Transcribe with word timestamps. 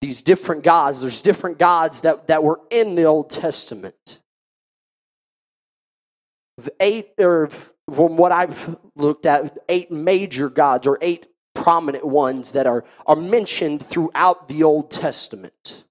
these 0.00 0.22
different 0.22 0.62
gods. 0.64 1.00
There's 1.00 1.22
different 1.22 1.58
gods 1.58 2.00
that, 2.02 2.26
that 2.28 2.42
were 2.42 2.60
in 2.70 2.94
the 2.94 3.04
Old 3.04 3.30
Testament. 3.30 4.20
Eight, 6.78 7.12
or 7.18 7.48
from 7.48 8.16
what 8.16 8.32
I've 8.32 8.76
looked 8.96 9.26
at, 9.26 9.58
eight 9.68 9.90
major 9.90 10.48
gods 10.48 10.86
or 10.86 10.98
eight 11.00 11.26
prominent 11.54 12.06
ones 12.06 12.52
that 12.52 12.66
are, 12.66 12.84
are 13.06 13.16
mentioned 13.16 13.84
throughout 13.84 14.48
the 14.48 14.62
Old 14.62 14.90
Testament. 14.90 15.84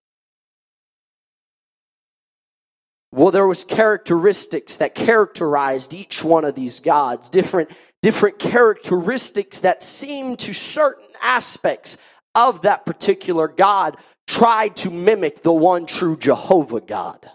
Well, 3.11 3.31
there 3.31 3.47
was 3.47 3.63
characteristics 3.63 4.77
that 4.77 4.93
characterized 4.93 5.93
each 5.93 6.23
one 6.23 6.45
of 6.45 6.53
these 6.53 6.79
gods, 6.79 7.27
different, 7.27 7.71
different 8.03 8.37
characteristics 8.37 9.61
that 9.61 9.81
seemed 9.81 10.37
to 10.39 10.53
certain 10.53 11.07
aspects 11.21 11.97
of 12.35 12.61
that 12.61 12.85
particular 12.85 13.47
God 13.47 13.97
tried 14.27 14.75
to 14.77 14.89
mimic 14.89 15.41
the 15.41 15.51
one 15.51 15.85
true 15.85 16.15
Jehovah 16.15 16.81
God. 16.81 17.29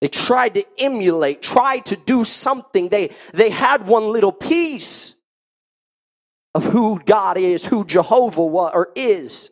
They 0.00 0.08
tried 0.08 0.54
to 0.54 0.64
emulate, 0.78 1.42
tried 1.42 1.86
to 1.86 1.96
do 1.96 2.22
something. 2.22 2.90
They, 2.90 3.10
they 3.32 3.50
had 3.50 3.86
one 3.86 4.12
little 4.12 4.32
piece 4.32 5.16
of 6.54 6.64
who 6.64 7.00
God 7.04 7.38
is, 7.38 7.66
who 7.66 7.84
Jehovah 7.84 8.44
was, 8.44 8.72
or 8.74 8.90
is. 8.94 9.50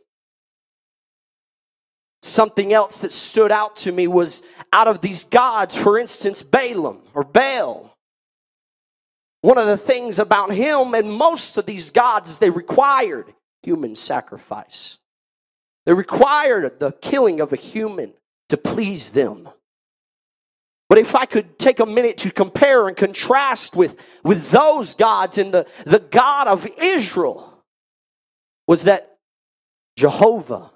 Something 2.22 2.72
else 2.72 3.00
that 3.00 3.12
stood 3.12 3.52
out 3.52 3.76
to 3.76 3.92
me 3.92 4.06
was 4.06 4.42
out 4.72 4.88
of 4.88 5.00
these 5.00 5.24
gods, 5.24 5.76
for 5.76 5.98
instance, 5.98 6.42
Balaam 6.42 7.02
or 7.14 7.24
Baal. 7.24 7.94
One 9.42 9.58
of 9.58 9.66
the 9.66 9.76
things 9.76 10.18
about 10.18 10.54
him 10.54 10.94
and 10.94 11.12
most 11.12 11.58
of 11.58 11.66
these 11.66 11.90
gods 11.90 12.30
is 12.30 12.38
they 12.38 12.48
required 12.48 13.34
human 13.64 13.94
sacrifice. 13.94 14.98
They 15.86 15.92
required 15.92 16.78
the 16.80 16.92
killing 16.92 17.40
of 17.40 17.52
a 17.52 17.56
human 17.56 18.14
to 18.48 18.56
please 18.56 19.10
them. 19.10 19.48
But 20.88 20.98
if 20.98 21.14
I 21.14 21.24
could 21.24 21.58
take 21.58 21.80
a 21.80 21.86
minute 21.86 22.18
to 22.18 22.30
compare 22.30 22.88
and 22.88 22.96
contrast 22.96 23.74
with, 23.74 23.96
with 24.22 24.50
those 24.50 24.94
gods 24.94 25.38
and 25.38 25.52
the, 25.52 25.66
the 25.84 25.98
God 25.98 26.46
of 26.46 26.66
Israel, 26.78 27.64
was 28.66 28.84
that 28.84 29.18
Jehovah, 29.96 30.70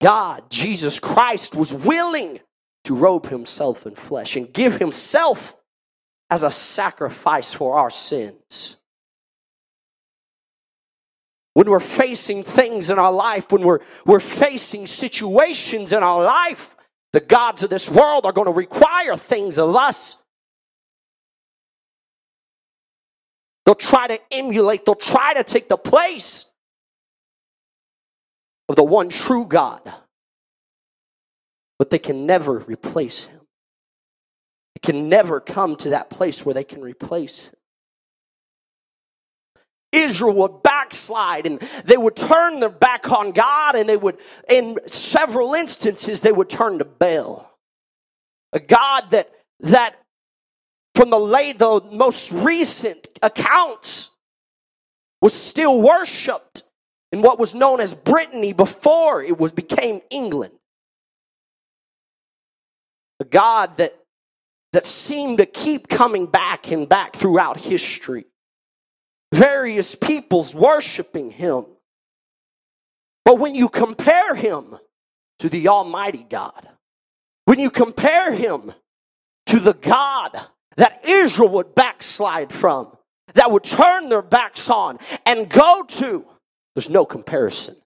God, 0.00 0.50
Jesus 0.50 0.98
Christ, 0.98 1.54
was 1.54 1.72
willing 1.72 2.40
to 2.84 2.94
robe 2.94 3.26
himself 3.26 3.86
in 3.86 3.94
flesh 3.94 4.36
and 4.36 4.52
give 4.52 4.78
himself 4.78 5.56
as 6.30 6.42
a 6.42 6.50
sacrifice 6.50 7.52
for 7.52 7.78
our 7.78 7.90
sins. 7.90 8.76
When 11.54 11.70
we're 11.70 11.80
facing 11.80 12.42
things 12.42 12.90
in 12.90 12.98
our 12.98 13.12
life, 13.12 13.50
when 13.50 13.62
we're, 13.62 13.80
we're 14.04 14.20
facing 14.20 14.86
situations 14.86 15.92
in 15.92 16.02
our 16.02 16.22
life, 16.22 16.76
the 17.12 17.20
gods 17.20 17.62
of 17.62 17.70
this 17.70 17.88
world 17.88 18.26
are 18.26 18.32
going 18.32 18.46
to 18.46 18.52
require 18.52 19.16
things 19.16 19.56
of 19.56 19.74
us. 19.74 20.18
They'll 23.64 23.76
try 23.76 24.08
to 24.08 24.20
emulate, 24.32 24.84
they'll 24.84 24.96
try 24.96 25.32
to 25.34 25.44
take 25.44 25.68
the 25.68 25.76
place 25.76 26.46
of 28.68 28.74
the 28.74 28.84
one 28.84 29.08
true 29.08 29.46
God. 29.46 29.80
But 31.78 31.90
they 31.90 31.98
can 31.98 32.26
never 32.26 32.58
replace 32.58 33.24
him. 33.24 33.40
They 34.74 34.92
can 34.92 35.08
never 35.08 35.40
come 35.40 35.76
to 35.76 35.90
that 35.90 36.10
place 36.10 36.44
where 36.44 36.54
they 36.54 36.64
can 36.64 36.80
replace 36.80 37.46
him. 37.46 37.54
Israel 39.94 40.34
would 40.34 40.62
backslide 40.62 41.46
and 41.46 41.60
they 41.84 41.96
would 41.96 42.16
turn 42.16 42.60
their 42.60 42.68
back 42.68 43.10
on 43.10 43.32
God 43.32 43.76
and 43.76 43.88
they 43.88 43.96
would, 43.96 44.18
in 44.48 44.78
several 44.86 45.54
instances, 45.54 46.20
they 46.20 46.32
would 46.32 46.48
turn 46.48 46.78
to 46.78 46.84
Baal. 46.84 47.50
A 48.52 48.60
God 48.60 49.10
that, 49.10 49.30
that 49.60 49.96
from 50.94 51.10
the 51.10 51.18
late, 51.18 51.58
the 51.58 51.80
most 51.90 52.32
recent 52.32 53.08
accounts 53.22 54.10
was 55.20 55.32
still 55.32 55.80
worshiped 55.80 56.64
in 57.10 57.22
what 57.22 57.38
was 57.38 57.54
known 57.54 57.80
as 57.80 57.94
Brittany 57.94 58.52
before 58.52 59.22
it 59.22 59.38
was 59.38 59.52
became 59.52 60.00
England. 60.10 60.54
A 63.20 63.24
God 63.24 63.76
that, 63.76 63.96
that 64.72 64.84
seemed 64.84 65.38
to 65.38 65.46
keep 65.46 65.88
coming 65.88 66.26
back 66.26 66.70
and 66.70 66.88
back 66.88 67.14
throughout 67.14 67.56
history 67.56 68.26
various 69.34 69.94
peoples 69.94 70.54
worshiping 70.54 71.30
him. 71.30 71.66
But 73.24 73.38
when 73.38 73.54
you 73.54 73.68
compare 73.68 74.34
him 74.34 74.76
to 75.40 75.48
the 75.48 75.68
Almighty 75.68 76.26
God, 76.28 76.68
when 77.44 77.58
you 77.58 77.70
compare 77.70 78.32
him 78.32 78.72
to 79.46 79.60
the 79.60 79.74
God 79.74 80.38
that 80.76 81.00
Israel 81.08 81.50
would 81.50 81.74
backslide 81.74 82.52
from, 82.52 82.96
that 83.34 83.50
would 83.50 83.64
turn 83.64 84.08
their 84.08 84.22
backs 84.22 84.70
on 84.70 84.98
and 85.26 85.48
go 85.48 85.82
to, 85.82 86.24
there's 86.74 86.90
no 86.90 87.04
comparison. 87.04 87.76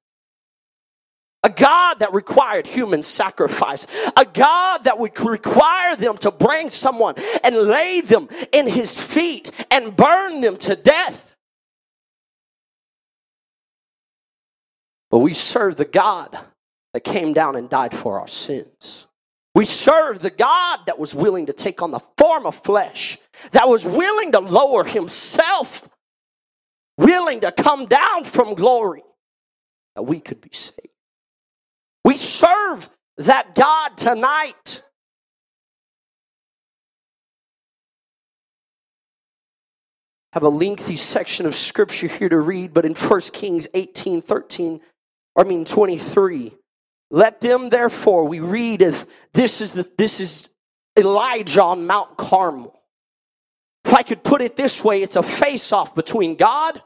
A 1.45 1.51
God 1.51 2.01
that 2.01 2.13
required 2.13 2.67
human 2.67 3.01
sacrifice. 3.01 3.87
A 4.17 4.25
God 4.25 4.85
that 4.85 4.99
would 4.99 5.19
require 5.21 5.95
them 5.95 6.19
to 6.19 6.33
bring 6.33 6.71
someone 6.71 7.15
and 7.45 7.57
lay 7.57 8.01
them 8.01 8.29
in 8.53 8.67
his 8.67 9.01
feet 9.01 9.53
and 9.71 9.97
burn 9.97 10.41
them 10.41 10.57
to 10.57 10.75
death. 10.75 11.28
But 15.11 15.19
we 15.19 15.35
serve 15.35 15.77
the 15.77 15.85
God 15.85 16.39
that 16.93 17.05
came 17.05 17.33
down 17.33 17.57
and 17.57 17.69
died 17.69 17.95
for 17.95 18.21
our 18.21 18.29
sins. 18.29 19.07
We 19.55 19.65
serve 19.65 20.21
the 20.21 20.31
God 20.31 20.81
that 20.87 20.99
was 20.99 21.15
willing 21.15 21.47
to 21.47 21.53
take 21.53 21.83
on 21.83 21.91
the 21.91 22.01
form 22.17 22.47
of 22.47 22.55
flesh, 22.63 23.19
that 23.53 23.69
was 23.69 23.87
willing 23.87 24.33
to 24.33 24.41
lower 24.41 24.85
himself, 24.85 25.89
willing 26.97 27.41
to 27.41 27.51
come 27.51 27.87
down 27.87 28.25
from 28.25 28.55
glory, 28.55 29.03
that 29.97 30.03
we 30.03 30.21
could 30.21 30.41
be 30.41 30.51
saved. 30.53 30.89
We 32.05 32.17
serve 32.17 32.89
that 33.17 33.55
God 33.55 33.97
tonight. 33.97 34.83
have 40.35 40.43
a 40.43 40.49
lengthy 40.49 40.97
section 40.97 41.47
of 41.47 41.55
scripture 41.55 42.07
here 42.07 42.29
to 42.29 42.39
read, 42.39 42.73
but 42.73 42.85
in 42.85 42.95
1 42.95 43.21
Kings 43.33 43.67
18 43.75 44.21
13, 44.21 44.81
I 45.39 45.45
mean 45.45 45.65
23. 45.65 46.53
Let 47.11 47.41
them 47.41 47.71
therefore, 47.71 48.25
we 48.25 48.41
read 48.41 48.83
if 48.83 49.07
this 49.33 49.61
is 49.61 49.73
the, 49.73 49.89
this 49.97 50.21
is 50.21 50.49
Elijah 50.99 51.63
on 51.63 51.87
Mount 51.87 52.17
Carmel. 52.17 52.75
If 53.85 53.95
I 53.95 54.03
could 54.03 54.25
put 54.25 54.43
it 54.43 54.57
this 54.57 54.83
way, 54.83 55.03
it's 55.03 55.17
a 55.17 55.23
face 55.23 55.73
off 55.73 55.95
between 55.95 56.35
God, 56.35 56.83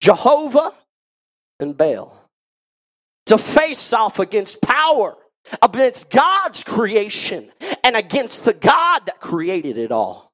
Jehovah, 0.00 0.74
and 1.60 1.76
Baal. 1.78 2.28
It's 3.24 3.32
a 3.32 3.38
face 3.38 3.92
off 3.92 4.18
against 4.18 4.60
power, 4.60 5.16
against 5.62 6.10
God's 6.10 6.64
creation, 6.64 7.52
and 7.84 7.96
against 7.96 8.44
the 8.44 8.52
God 8.52 9.06
that 9.06 9.20
created 9.20 9.78
it 9.78 9.92
all. 9.92 10.32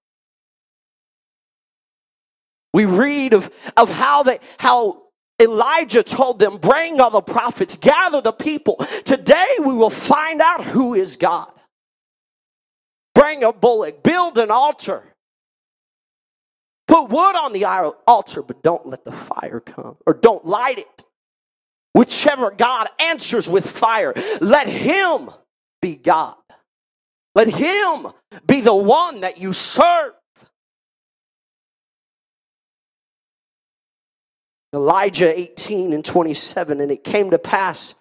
We 2.73 2.87
read 2.87 3.35
of, 3.35 3.51
of 3.77 3.91
how 3.91 4.23
they 4.23 4.41
how 4.59 5.06
Elijah 5.41 6.03
told 6.03 6.39
them, 6.39 6.59
Bring 6.59 7.01
all 7.01 7.11
the 7.11 7.21
prophets, 7.21 7.77
gather 7.77 8.21
the 8.21 8.33
people. 8.33 8.77
Today 9.05 9.57
we 9.59 9.73
will 9.73 9.91
find 9.91 10.41
out 10.41 10.65
who 10.65 10.95
is 10.95 11.17
God. 11.17 11.51
Bring 13.15 13.45
a 13.45 13.53
bullock, 13.53 14.03
build 14.03 14.39
an 14.39 14.51
altar. 14.51 15.03
Put 16.87 17.09
wood 17.09 17.37
on 17.37 17.53
the 17.53 17.65
altar, 17.65 18.43
but 18.43 18.63
don't 18.63 18.87
let 18.87 19.05
the 19.05 19.13
fire 19.13 19.61
come, 19.61 19.97
or 20.07 20.15
don't 20.15 20.45
light 20.45 20.79
it. 20.79 21.05
Whichever 21.95 22.51
God 22.51 22.89
answers 23.01 23.49
with 23.49 23.69
fire, 23.69 24.13
let 24.41 24.69
him 24.69 25.31
be 25.81 25.97
God. 25.97 26.37
Let 27.35 27.49
him 27.49 28.09
be 28.47 28.61
the 28.61 28.75
one 28.75 29.23
that 29.23 29.39
you 29.39 29.53
serve. 29.53 30.13
Elijah 34.77 35.37
18 35.37 35.95
and 35.95 36.05
27, 36.05 36.81
and 36.81 36.93
it 36.93 37.03
came 37.03 37.31
to 37.31 37.39
pass, 37.39 37.95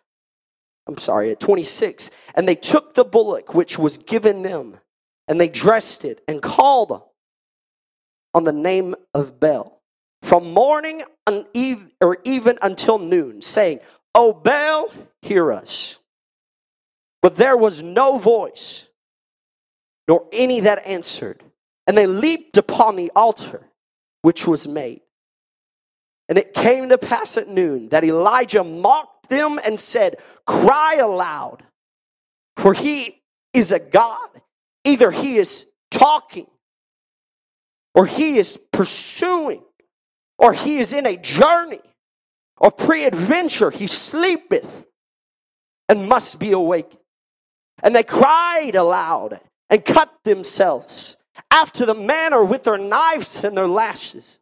I'm 0.88 0.98
sorry, 0.98 1.31
at 1.31 1.39
26, 1.39 2.12
and 2.36 2.48
they 2.48 2.56
took 2.56 2.94
the 2.94 3.06
bullock 3.06 3.56
which 3.56 3.80
was 3.80 3.98
given 3.98 4.42
them, 4.42 4.80
and 5.27 5.39
they 5.39 5.48
dressed 5.48 6.04
it 6.04 6.22
and 6.27 6.42
called 6.42 7.01
on 8.33 8.44
the 8.44 8.51
name 8.51 8.94
of 9.13 9.39
Baal 9.39 9.81
from 10.22 10.51
morning 10.51 11.04
or 12.01 12.18
even 12.25 12.60
until 12.62 13.00
noon, 13.00 13.42
saying, 13.42 13.80
O 14.13 14.33
Baal, 14.33 14.92
hear 15.22 15.54
us. 15.54 15.98
But 17.22 17.38
there 17.38 17.56
was 17.56 17.81
no 17.81 18.18
voice, 18.18 18.88
nor 20.10 20.27
any 20.33 20.60
that 20.60 20.86
answered. 20.86 21.42
And 21.88 21.98
they 21.98 22.07
leaped 22.07 22.57
upon 22.57 22.98
the 22.98 23.12
altar 23.16 23.69
which 24.24 24.45
was 24.45 24.68
made. 24.68 25.01
And 26.27 26.38
it 26.38 26.54
came 26.54 26.89
to 26.89 26.98
pass 26.98 27.38
at 27.38 27.48
noon 27.48 27.89
that 27.89 28.04
Elijah 28.04 28.63
mocked 28.63 29.30
them 29.30 29.60
and 29.63 29.80
said, 29.80 30.18
Cry 30.48 30.95
aloud, 30.95 31.63
for 32.57 32.74
he 32.74 33.22
is 33.54 33.72
a 33.72 33.80
God. 33.80 34.30
Either 34.83 35.12
he 35.12 35.38
is 35.38 35.66
talking, 35.92 36.48
or 37.94 38.06
he 38.06 38.38
is 38.38 38.60
pursuing, 38.72 39.63
or 40.38 40.54
he 40.54 40.77
is 40.77 40.94
in 40.94 41.06
a 41.06 41.18
journey, 41.18 41.81
or 42.57 42.72
pre-adventure, 42.72 43.72
he 43.72 43.88
sleepeth 43.88 44.86
and 45.89 46.07
must 46.07 46.39
be 46.39 46.51
awakened. 46.51 47.00
And 47.83 47.95
they 47.95 48.04
cried 48.04 48.75
aloud 48.75 49.42
and 49.69 49.83
cut 49.83 50.13
themselves 50.24 51.18
after 51.51 51.86
the 51.86 51.95
manner 51.95 52.44
with 52.44 52.63
their 52.63 52.77
knives 52.77 53.44
and 53.44 53.57
their 53.57 53.68
lashes, 53.68 54.39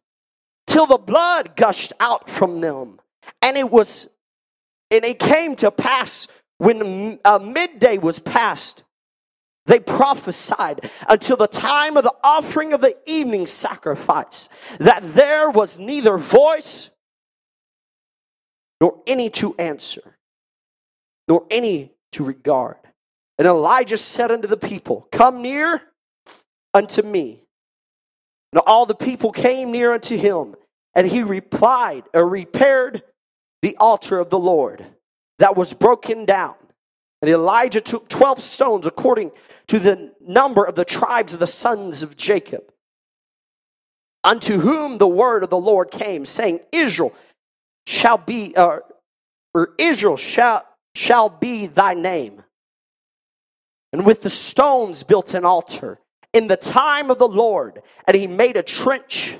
till 0.74 0.86
the 0.86 0.98
blood 0.98 1.54
gushed 1.54 1.92
out 2.00 2.28
from 2.28 2.60
them. 2.60 2.98
And 3.40 3.56
it 3.56 3.70
was, 3.70 4.08
and 4.90 5.04
it 5.04 5.20
came 5.20 5.54
to 5.56 5.70
pass 5.70 6.26
when 6.58 7.20
uh, 7.24 7.38
midday 7.38 7.96
was 7.96 8.18
past, 8.18 8.82
they 9.66 9.78
prophesied 9.78 10.90
until 11.08 11.36
the 11.36 11.46
time 11.46 11.96
of 11.96 12.02
the 12.02 12.14
offering 12.24 12.72
of 12.72 12.80
the 12.80 12.96
evening 13.06 13.46
sacrifice 13.46 14.48
that 14.80 15.00
there 15.14 15.48
was 15.48 15.78
neither 15.78 16.18
voice 16.18 16.90
nor 18.80 19.00
any 19.06 19.30
to 19.30 19.54
answer, 19.60 20.16
nor 21.28 21.46
any 21.52 21.92
to 22.10 22.24
regard. 22.24 22.78
And 23.38 23.46
Elijah 23.46 23.96
said 23.96 24.32
unto 24.32 24.48
the 24.48 24.56
people, 24.56 25.06
Come 25.12 25.40
near 25.40 25.82
unto 26.74 27.02
me. 27.02 27.44
And 28.52 28.60
all 28.66 28.86
the 28.86 28.94
people 28.94 29.30
came 29.30 29.70
near 29.70 29.94
unto 29.94 30.16
him, 30.16 30.56
and 30.94 31.06
he 31.06 31.22
replied, 31.22 32.04
or 32.12 32.28
repaired 32.28 33.02
the 33.62 33.76
altar 33.78 34.18
of 34.18 34.30
the 34.30 34.38
Lord 34.38 34.86
that 35.38 35.56
was 35.56 35.72
broken 35.72 36.24
down. 36.24 36.54
And 37.20 37.30
Elijah 37.30 37.80
took 37.80 38.08
12 38.08 38.40
stones 38.40 38.86
according 38.86 39.32
to 39.68 39.78
the 39.78 40.12
number 40.20 40.64
of 40.64 40.74
the 40.74 40.84
tribes 40.84 41.34
of 41.34 41.40
the 41.40 41.46
sons 41.46 42.02
of 42.02 42.16
Jacob, 42.16 42.64
unto 44.22 44.60
whom 44.60 44.98
the 44.98 45.08
word 45.08 45.42
of 45.42 45.50
the 45.50 45.56
Lord 45.56 45.90
came, 45.90 46.24
saying, 46.24 46.60
Israel 46.70 47.14
shall 47.86 48.18
be, 48.18 48.54
uh, 48.54 48.80
or 49.54 49.70
Israel 49.78 50.16
shall, 50.16 50.64
shall 50.94 51.28
be 51.28 51.66
thy 51.66 51.94
name. 51.94 52.42
And 53.92 54.04
with 54.04 54.22
the 54.22 54.30
stones 54.30 55.02
built 55.02 55.34
an 55.34 55.44
altar 55.44 56.00
in 56.32 56.48
the 56.48 56.56
time 56.56 57.10
of 57.10 57.18
the 57.18 57.28
Lord, 57.28 57.80
and 58.06 58.16
he 58.16 58.26
made 58.26 58.56
a 58.56 58.62
trench 58.62 59.38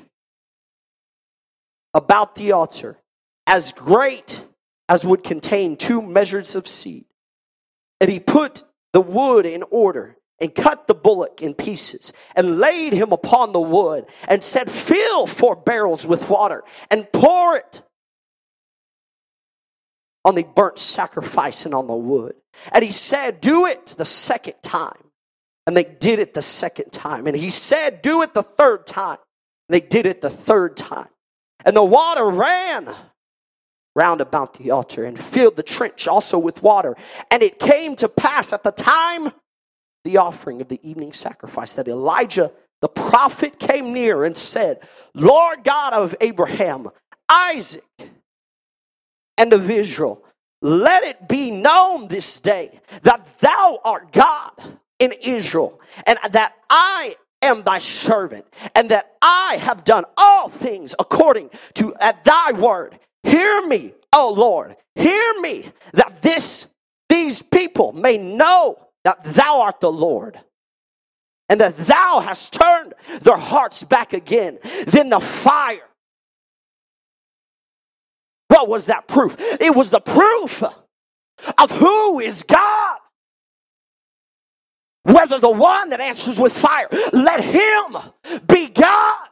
about 1.95 2.35
the 2.35 2.53
altar 2.53 2.99
as 3.47 3.73
great 3.73 4.45
as 4.89 5.05
would 5.05 5.25
contain 5.25 5.77
two 5.77 6.03
measures 6.03 6.55
of 6.55 6.69
seed. 6.69 7.07
And 8.01 8.11
he 8.11 8.21
put 8.21 8.65
the 8.93 9.01
wood 9.01 9.47
in 9.47 9.63
order 9.71 10.19
and 10.41 10.55
cut 10.55 10.87
the 10.87 10.95
bullock 10.95 11.41
in 11.41 11.55
pieces 11.55 12.13
and 12.35 12.59
laid 12.59 12.93
him 12.93 13.13
upon 13.13 13.53
the 13.53 13.61
wood 13.61 14.07
and 14.29 14.43
said, 14.43 14.71
Fill 14.71 15.27
four 15.27 15.57
barrels 15.57 16.07
with 16.07 16.29
water 16.29 16.65
and 16.91 17.11
pour 17.13 17.57
it 17.57 17.83
on 20.25 20.35
the 20.35 20.43
burnt 20.43 20.79
sacrifice 20.79 21.65
and 21.65 21.75
on 21.75 21.87
the 21.87 21.95
wood. 21.95 22.35
And 22.73 22.85
he 22.85 22.91
said, 22.91 23.41
Do 23.41 23.67
it 23.67 23.95
the 23.97 24.05
second 24.05 24.55
time. 24.63 24.99
And 25.67 25.77
they 25.77 25.85
did 25.85 26.19
it 26.19 26.35
the 26.35 26.43
second 26.43 26.93
time. 26.93 27.27
And 27.27 27.37
he 27.37 27.51
said, 27.51 28.03
Do 28.03 28.23
it 28.23 28.35
the 28.35 28.43
third 28.43 28.87
time. 28.87 29.19
And 29.69 29.75
they 29.75 29.87
did 29.87 30.05
it 30.07 30.21
the 30.21 30.31
third 30.31 30.77
time. 30.77 31.09
And 31.65 31.77
the 31.77 31.85
water 31.85 32.27
ran 32.27 32.95
round 33.97 34.21
about 34.21 34.55
the 34.55 34.71
altar 34.71 35.05
and 35.05 35.19
filled 35.19 35.57
the 35.57 35.63
trench 35.63 36.09
also 36.09 36.39
with 36.39 36.63
water. 36.63 36.97
And 37.31 37.43
it 37.43 37.59
came 37.59 37.97
to 37.97 38.09
pass 38.09 38.53
at 38.53 38.63
the 38.63 38.73
time 38.73 39.33
the 40.05 40.17
offering 40.19 40.61
of 40.61 40.69
the 40.69 40.81
evening 40.83 41.13
sacrifice 41.13 41.73
that 41.75 41.89
Elijah 41.89 42.53
the 42.85 42.89
prophet 42.89 43.59
came 43.59 43.95
near 43.95 44.27
and 44.27 44.37
said, 44.37 44.79
Lord 45.15 45.65
God 45.65 45.95
of 45.95 46.15
Abraham, 46.21 46.91
Isaac, 47.31 47.83
and 49.39 49.55
of 49.55 49.71
Israel, 49.71 50.23
let 50.61 51.03
it 51.03 51.27
be 51.27 51.51
known 51.51 52.09
this 52.09 52.39
day 52.41 52.79
that 53.01 53.27
thou 53.41 53.81
art 53.85 54.13
God 54.13 54.53
in 54.99 55.13
Israel, 55.23 55.81
and 56.07 56.19
that 56.31 56.55
I 56.69 57.17
am 57.45 57.63
thy 57.63 57.79
servant, 57.79 58.47
and 58.75 58.91
that 58.91 59.15
I 59.23 59.59
have 59.61 59.85
done 59.85 60.05
all 60.17 60.49
things 60.49 60.95
according 60.99 61.51
to 61.75 61.95
at 61.97 62.25
thy 62.25 62.53
word. 62.53 62.99
Hear 63.23 63.67
me, 63.67 63.95
O 64.13 64.31
Lord, 64.31 64.77
hear 64.95 65.41
me, 65.41 65.71
that 65.93 66.23
this 66.23 66.67
these 67.09 67.43
people 67.43 67.93
may 67.93 68.17
know 68.19 68.79
that 69.05 69.23
thou 69.25 69.61
art 69.61 69.81
the 69.81 69.93
Lord. 69.93 70.41
And 71.49 71.61
that 71.61 71.77
thou 71.77 72.21
hast 72.21 72.55
turned 72.55 72.95
their 73.21 73.37
hearts 73.37 73.85
back 73.85 74.15
again. 74.15 74.59
Then 74.87 75.11
the 75.11 75.21
fire. 75.21 75.87
What 78.49 78.69
was 78.69 78.87
that 78.87 79.07
proof? 79.07 79.37
It 79.39 79.75
was 79.75 79.91
the 79.91 80.01
proof 80.01 80.63
of 81.59 81.71
who 81.71 82.21
is 82.21 82.43
God 82.43 82.84
whether 85.05 85.39
the 85.39 85.51
one 85.51 85.91
that 85.91 86.01
answers 86.01 86.41
with 86.41 86.53
fire, 86.53 86.89
let 87.13 87.43
him 87.43 88.43
be 88.47 88.69
God. 88.69 89.29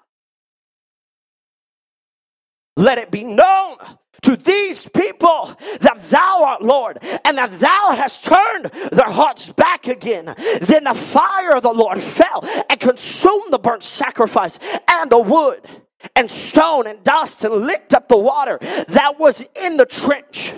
Let 2.76 2.98
it 2.98 3.10
be 3.10 3.24
known 3.24 3.76
to 4.22 4.36
these 4.36 4.88
people 4.88 5.56
that 5.80 6.02
thou 6.10 6.44
art 6.44 6.62
Lord 6.62 6.98
and 7.24 7.38
that 7.38 7.58
thou 7.58 7.92
hast 7.92 8.24
turned 8.24 8.70
their 8.92 9.10
hearts 9.10 9.50
back 9.50 9.88
again. 9.88 10.34
Then 10.60 10.84
the 10.84 10.94
fire 10.94 11.56
of 11.56 11.62
the 11.62 11.72
Lord 11.72 12.02
fell 12.02 12.44
and 12.68 12.78
consumed 12.78 13.52
the 13.52 13.58
burnt 13.58 13.82
sacrifice 13.82 14.58
and 14.88 15.10
the 15.10 15.18
wood 15.18 15.66
and 16.16 16.30
stone 16.30 16.86
and 16.86 17.02
dust 17.02 17.44
and 17.44 17.54
licked 17.54 17.94
up 17.94 18.08
the 18.08 18.16
water 18.16 18.58
that 18.88 19.18
was 19.18 19.44
in 19.60 19.76
the 19.76 19.86
trench. 19.86 20.52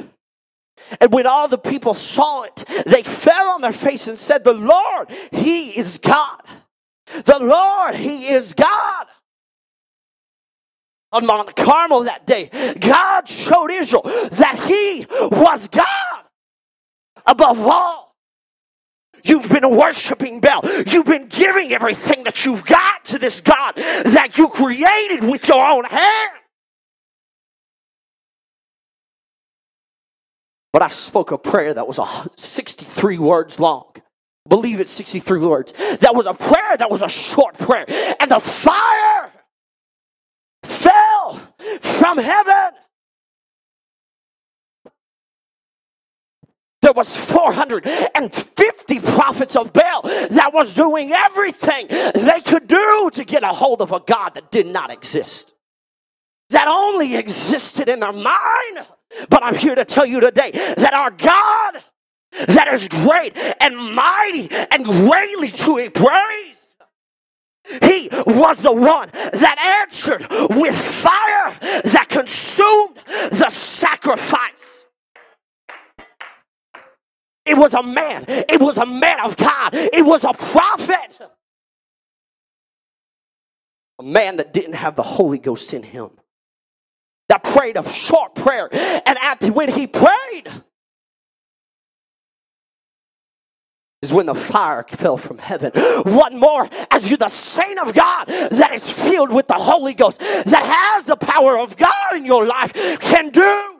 And 1.01 1.13
when 1.13 1.27
all 1.27 1.49
the 1.49 1.59
people 1.59 1.95
saw 1.95 2.43
it, 2.43 2.65
they 2.87 3.03
fell 3.03 3.49
on 3.51 3.61
their 3.61 3.73
face 3.73 4.09
and 4.09 4.19
said, 4.19 4.45
The 4.45 4.53
Lord, 4.53 5.11
He 5.33 5.79
is 5.79 5.99
God. 5.99 6.43
The 7.07 7.39
Lord, 7.41 7.95
He 7.95 8.29
is 8.29 8.55
God. 8.55 9.07
On 11.13 11.27
Mount 11.27 11.55
Carmel 11.55 12.05
that 12.05 12.27
day, 12.27 12.51
God 12.81 13.29
showed 13.29 13.71
Israel 13.71 14.03
that 14.05 14.65
He 14.67 15.07
was 15.11 15.69
God 15.69 16.25
above 17.27 17.61
all. 17.61 18.17
You've 19.25 19.49
been 19.49 19.71
worshiping 19.71 20.41
Baal. 20.41 20.61
You've 20.87 21.07
been 21.07 21.29
giving 21.29 21.73
everything 21.73 22.25
that 22.25 22.45
you've 22.45 22.65
got 22.65 23.07
to 23.07 23.19
this 23.19 23.41
God 23.41 23.75
that 23.77 24.37
you 24.37 24.49
created 24.49 25.25
with 25.25 25.49
your 25.49 25.67
own 25.67 25.85
hands. 25.85 26.44
But 30.75 30.83
I 30.83 30.89
spoke 30.89 31.31
a 31.31 31.39
prayer 31.39 31.73
that 31.73 31.87
was 31.87 32.01
63 32.35 33.19
words 33.19 33.61
long. 33.61 33.95
Believe 34.49 34.81
it, 34.81 34.89
63 34.89 35.39
words. 35.39 35.73
That 36.01 36.17
was 36.17 36.27
a 36.27 36.35
prayer 36.35 36.77
that 36.77 36.91
was 36.91 37.01
a 37.01 37.09
short 37.09 37.57
prayer. 37.57 37.85
And 38.19 38.29
the 38.29 38.41
fire 38.41 39.31
fell 40.65 41.41
from 41.81 42.19
heaven. 42.19 42.77
There 46.83 46.93
was 46.93 47.17
450 47.17 48.99
prophets 48.99 49.55
of 49.55 49.73
Baal 49.73 50.03
that 50.03 50.51
was 50.53 50.75
doing 50.75 51.13
everything 51.13 51.87
they 51.87 52.41
could 52.45 52.67
do 52.67 53.11
to 53.13 53.25
get 53.25 53.45
a 53.45 53.51
hold 53.51 53.81
of 53.81 53.93
a 53.93 54.01
God 54.01 54.35
that 54.35 54.51
did 54.51 54.67
not 54.67 54.91
exist. 54.91 55.55
That 56.51 56.67
only 56.67 57.15
existed 57.15 57.89
in 57.89 58.01
their 58.01 58.13
mind 58.13 58.87
but 59.29 59.43
I'm 59.43 59.55
here 59.55 59.75
to 59.75 59.85
tell 59.85 60.07
you 60.07 60.21
today 60.21 60.51
that 60.53 60.95
our 60.95 61.11
God, 61.11 61.83
that 62.49 62.73
is 62.73 62.89
great 62.89 63.37
and 63.61 63.77
mighty 63.95 64.49
and 64.71 64.85
greatly 64.85 65.49
to 65.49 65.77
be 65.77 65.89
praised. 65.89 66.75
He 67.83 68.09
was 68.27 68.61
the 68.61 68.73
one 68.73 69.11
that 69.13 69.83
answered 69.83 70.27
with 70.55 70.77
fire 70.77 71.57
that 71.85 72.07
consumed 72.09 72.97
the 73.31 73.49
sacrifice. 73.49 74.85
It 77.47 77.57
was 77.57 77.75
a 77.75 77.83
man. 77.83 78.25
It 78.29 78.61
was 78.61 78.79
a 78.79 78.87
man 78.87 79.21
of 79.21 79.37
God. 79.37 79.75
It 79.75 80.05
was 80.05 80.25
a 80.25 80.33
prophet. 80.33 81.19
A 83.99 84.03
man 84.03 84.39
that 84.39 84.53
didn't 84.53 84.75
have 84.75 84.97
the 84.97 85.03
Holy 85.03 85.39
Ghost 85.39 85.73
in 85.73 85.83
him 85.83 86.11
that 87.29 87.43
prayed 87.43 87.77
a 87.77 87.89
short 87.91 88.35
prayer. 88.35 88.69
And 88.73 89.19
at, 89.21 89.43
when 89.51 89.71
he 89.71 89.87
prayed, 89.87 90.49
is 94.05 94.13
when 94.13 94.27
the 94.27 94.35
fire 94.35 94.85
fell 94.87 95.17
from 95.17 95.39
heaven. 95.39 95.73
One 96.05 96.39
more, 96.39 96.69
as 96.91 97.11
you, 97.11 97.17
the 97.17 97.29
saint 97.29 97.79
of 97.81 97.95
God 97.95 98.27
that 98.27 98.73
is 98.73 98.89
filled 98.89 99.33
with 99.33 99.49
the 99.49 99.55
Holy 99.55 99.95
Ghost, 99.95 100.21
that 100.21 100.95
has 100.95 101.07
the 101.07 101.17
power 101.17 101.59
of 101.59 101.77
God 101.77 102.15
in 102.15 102.25
your 102.27 102.47
life, 102.47 102.73
can 103.01 103.31
do. 103.31 103.71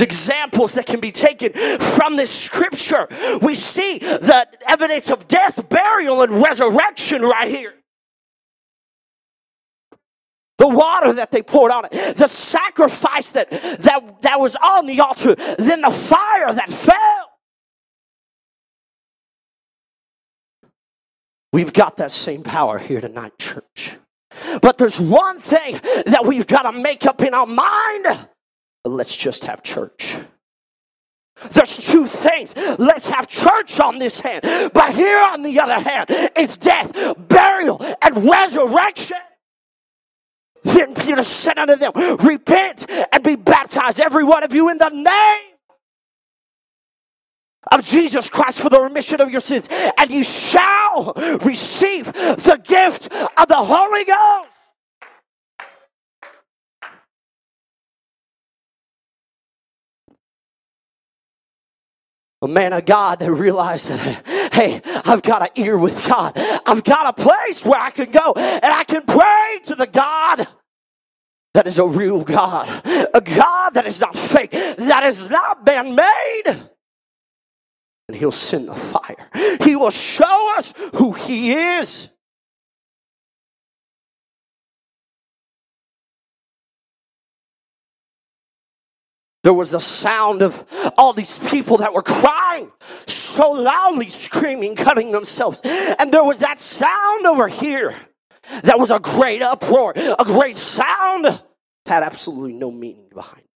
Examples 0.00 0.74
that 0.74 0.86
can 0.86 0.98
be 0.98 1.12
taken 1.12 1.52
from 1.78 2.16
this 2.16 2.32
scripture. 2.32 3.06
We 3.40 3.54
see 3.54 3.98
the 3.98 4.48
evidence 4.66 5.10
of 5.10 5.28
death, 5.28 5.68
burial, 5.68 6.22
and 6.22 6.42
resurrection 6.42 7.22
right 7.22 7.46
here. 7.46 7.74
The 10.62 10.68
water 10.68 11.12
that 11.14 11.32
they 11.32 11.42
poured 11.42 11.72
on 11.72 11.86
it, 11.90 12.16
the 12.16 12.28
sacrifice 12.28 13.32
that, 13.32 13.50
that, 13.50 14.22
that 14.22 14.38
was 14.38 14.54
on 14.54 14.86
the 14.86 15.00
altar, 15.00 15.34
then 15.34 15.80
the 15.80 15.90
fire 15.90 16.54
that 16.54 16.70
fell. 16.70 17.32
We've 21.52 21.72
got 21.72 21.96
that 21.96 22.12
same 22.12 22.44
power 22.44 22.78
here 22.78 23.00
tonight, 23.00 23.40
church. 23.40 23.96
But 24.62 24.78
there's 24.78 25.00
one 25.00 25.40
thing 25.40 25.80
that 26.06 26.26
we've 26.26 26.46
got 26.46 26.70
to 26.70 26.80
make 26.80 27.06
up 27.06 27.22
in 27.22 27.34
our 27.34 27.44
mind. 27.44 28.28
Let's 28.84 29.16
just 29.16 29.46
have 29.46 29.64
church. 29.64 30.16
There's 31.50 31.76
two 31.76 32.06
things. 32.06 32.54
Let's 32.78 33.08
have 33.08 33.26
church 33.26 33.80
on 33.80 33.98
this 33.98 34.20
hand. 34.20 34.42
But 34.72 34.94
here 34.94 35.18
on 35.18 35.42
the 35.42 35.58
other 35.58 35.80
hand, 35.80 36.06
it's 36.36 36.56
death, 36.56 36.92
burial, 37.18 37.84
and 38.00 38.30
resurrection. 38.30 39.18
Then 40.64 40.94
Peter 40.94 41.22
said 41.22 41.58
unto 41.58 41.76
them, 41.76 41.92
Repent 41.94 42.86
and 43.12 43.22
be 43.22 43.36
baptized, 43.36 44.00
every 44.00 44.24
one 44.24 44.44
of 44.44 44.52
you, 44.54 44.68
in 44.68 44.78
the 44.78 44.90
name 44.90 45.52
of 47.70 47.84
Jesus 47.84 48.28
Christ 48.28 48.60
for 48.60 48.68
the 48.68 48.80
remission 48.80 49.20
of 49.20 49.30
your 49.30 49.40
sins, 49.40 49.68
and 49.98 50.10
you 50.10 50.22
shall 50.22 51.12
receive 51.42 52.06
the 52.12 52.60
gift 52.62 53.12
of 53.12 53.48
the 53.48 53.56
Holy 53.56 54.04
Ghost. 54.04 54.48
a 62.42 62.48
man 62.48 62.72
of 62.72 62.84
God 62.84 63.20
that 63.20 63.30
realized 63.30 63.88
that, 63.88 64.41
hey, 64.52 64.80
I've 65.04 65.22
got 65.22 65.42
an 65.42 65.48
ear 65.56 65.76
with 65.76 66.06
God. 66.06 66.32
I've 66.36 66.84
got 66.84 67.18
a 67.18 67.22
place 67.22 67.64
where 67.64 67.80
I 67.80 67.90
can 67.90 68.10
go 68.10 68.32
and 68.34 68.64
I 68.64 68.84
can 68.84 69.02
pray 69.02 69.60
to 69.64 69.74
the 69.74 69.86
God 69.86 70.46
that 71.54 71.66
is 71.66 71.78
a 71.78 71.86
real 71.86 72.22
God, 72.22 72.68
a 72.86 73.20
God 73.20 73.70
that 73.74 73.86
is 73.86 74.00
not 74.00 74.16
fake, 74.16 74.52
that 74.52 75.02
has 75.02 75.28
not 75.28 75.64
been 75.64 75.94
made 75.94 76.68
and 78.12 78.18
he'll 78.18 78.30
send 78.30 78.68
the 78.68 78.74
fire. 78.74 79.30
He 79.62 79.74
will 79.74 79.90
show 79.90 80.54
us 80.56 80.74
who 80.96 81.12
he 81.12 81.52
is. 81.52 82.10
There 89.42 89.52
was 89.52 89.72
the 89.72 89.80
sound 89.80 90.40
of 90.42 90.64
all 90.96 91.12
these 91.12 91.38
people 91.38 91.78
that 91.78 91.92
were 91.92 92.02
crying 92.02 92.70
so 93.06 93.50
loudly, 93.50 94.08
screaming, 94.08 94.76
cutting 94.76 95.10
themselves. 95.10 95.60
And 95.64 96.12
there 96.12 96.22
was 96.22 96.38
that 96.40 96.60
sound 96.60 97.26
over 97.26 97.48
here 97.48 97.96
that 98.62 98.78
was 98.78 98.90
a 98.90 99.00
great 99.00 99.42
uproar, 99.42 99.94
a 99.96 100.24
great 100.24 100.56
sound, 100.56 101.42
had 101.86 102.02
absolutely 102.02 102.52
no 102.52 102.70
meaning 102.70 103.08
behind 103.12 103.40
it. 103.40 103.50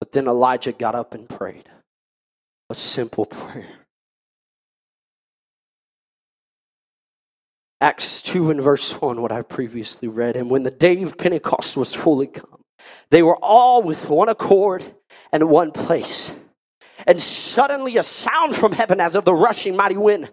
But 0.00 0.12
then 0.12 0.26
Elijah 0.26 0.72
got 0.72 0.94
up 0.94 1.14
and 1.14 1.28
prayed 1.28 1.68
a 2.70 2.74
simple 2.74 3.26
prayer. 3.26 3.66
Acts 7.80 8.20
2 8.22 8.50
and 8.50 8.60
verse 8.60 9.00
1, 9.00 9.22
what 9.22 9.30
I 9.30 9.42
previously 9.42 10.08
read. 10.08 10.34
And 10.34 10.50
when 10.50 10.64
the 10.64 10.70
day 10.70 11.00
of 11.02 11.16
Pentecost 11.16 11.76
was 11.76 11.94
fully 11.94 12.26
come, 12.26 12.57
they 13.10 13.22
were 13.22 13.36
all 13.36 13.82
with 13.82 14.08
one 14.08 14.28
accord 14.28 14.84
and 15.32 15.48
one 15.48 15.72
place. 15.72 16.32
And 17.06 17.20
suddenly 17.20 17.96
a 17.96 18.02
sound 18.02 18.56
from 18.56 18.72
heaven 18.72 19.00
as 19.00 19.14
of 19.14 19.24
the 19.24 19.34
rushing 19.34 19.76
mighty 19.76 19.96
wind 19.96 20.30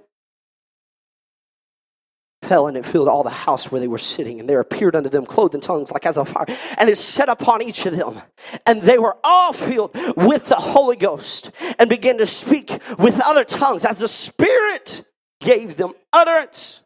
fell 2.46 2.68
and 2.68 2.78
it 2.78 2.86
filled 2.86 3.08
all 3.08 3.24
the 3.24 3.30
house 3.30 3.72
where 3.72 3.82
they 3.82 3.88
were 3.88 3.98
sitting. 3.98 4.40
And 4.40 4.48
there 4.48 4.60
appeared 4.60 4.96
unto 4.96 5.10
them 5.10 5.26
clothed 5.26 5.56
in 5.56 5.62
tongues 5.62 5.92
like 5.92 6.06
as 6.06 6.18
of 6.18 6.30
fire, 6.30 6.46
and 6.78 6.90
it 6.90 6.98
set 6.98 7.30
upon 7.30 7.62
each 7.62 7.86
of 7.86 7.96
them. 7.96 8.22
And 8.66 8.82
they 8.82 8.98
were 8.98 9.18
all 9.24 9.54
filled 9.54 9.96
with 10.16 10.48
the 10.48 10.56
Holy 10.56 10.96
Ghost 10.96 11.52
and 11.78 11.90
began 11.90 12.18
to 12.20 12.28
speak 12.28 12.70
with 12.98 13.22
other 13.26 13.44
tongues 13.44 13.86
as 13.86 14.00
the 14.00 14.08
Spirit 14.08 15.06
gave 15.42 15.78
them 15.78 15.94
utterance. 16.14 16.82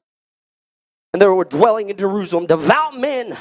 And 1.13 1.21
there 1.21 1.33
were 1.33 1.45
dwelling 1.45 1.89
in 1.89 1.97
Jerusalem 1.97 2.45
devout 2.45 2.97
men 2.97 3.37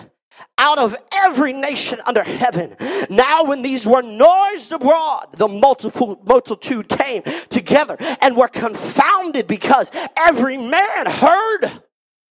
out 0.56 0.78
of 0.78 0.96
every 1.12 1.52
nation 1.52 2.00
under 2.06 2.22
heaven. 2.22 2.76
Now, 3.10 3.44
when 3.44 3.62
these 3.62 3.86
were 3.86 4.02
noised 4.02 4.72
abroad, 4.72 5.28
the 5.32 5.48
multiple, 5.48 6.20
multitude 6.24 6.88
came 6.88 7.22
together 7.48 7.96
and 8.20 8.36
were 8.36 8.48
confounded 8.48 9.46
because 9.46 9.90
every 10.16 10.56
man 10.56 11.06
heard 11.06 11.82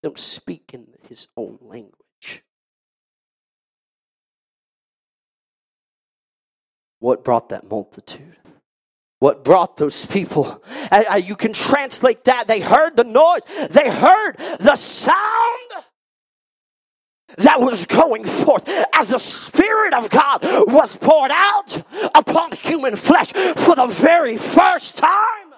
them 0.01 0.15
speak 0.15 0.71
in 0.73 0.87
his 1.07 1.27
own 1.35 1.57
language. 1.61 1.93
What 6.99 7.23
brought 7.23 7.49
that 7.49 7.69
multitude? 7.69 8.37
What 9.19 9.43
brought 9.43 9.77
those 9.77 10.05
people? 10.05 10.63
Uh, 10.91 11.19
you 11.23 11.35
can 11.35 11.53
translate 11.53 12.25
that. 12.25 12.47
They 12.47 12.59
heard 12.59 12.95
the 12.95 13.03
noise, 13.03 13.41
they 13.69 13.89
heard 13.89 14.37
the 14.59 14.75
sound 14.75 15.56
that 17.37 17.61
was 17.61 17.85
going 17.85 18.25
forth 18.25 18.67
as 18.93 19.09
the 19.09 19.19
Spirit 19.19 19.93
of 19.93 20.09
God 20.09 20.39
was 20.67 20.95
poured 20.95 21.31
out 21.33 21.83
upon 22.15 22.53
human 22.53 22.95
flesh 22.95 23.31
for 23.31 23.75
the 23.75 23.87
very 23.87 24.37
first 24.37 24.97
time. 24.97 25.53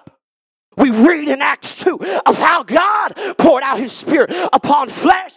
We 0.76 0.90
read 0.90 1.28
in 1.28 1.42
Acts 1.42 1.84
2 1.84 2.22
of 2.26 2.38
how 2.38 2.62
God 2.62 3.14
poured 3.38 3.62
out 3.62 3.78
his 3.78 3.92
spirit 3.92 4.30
upon 4.52 4.88
flesh. 4.88 5.34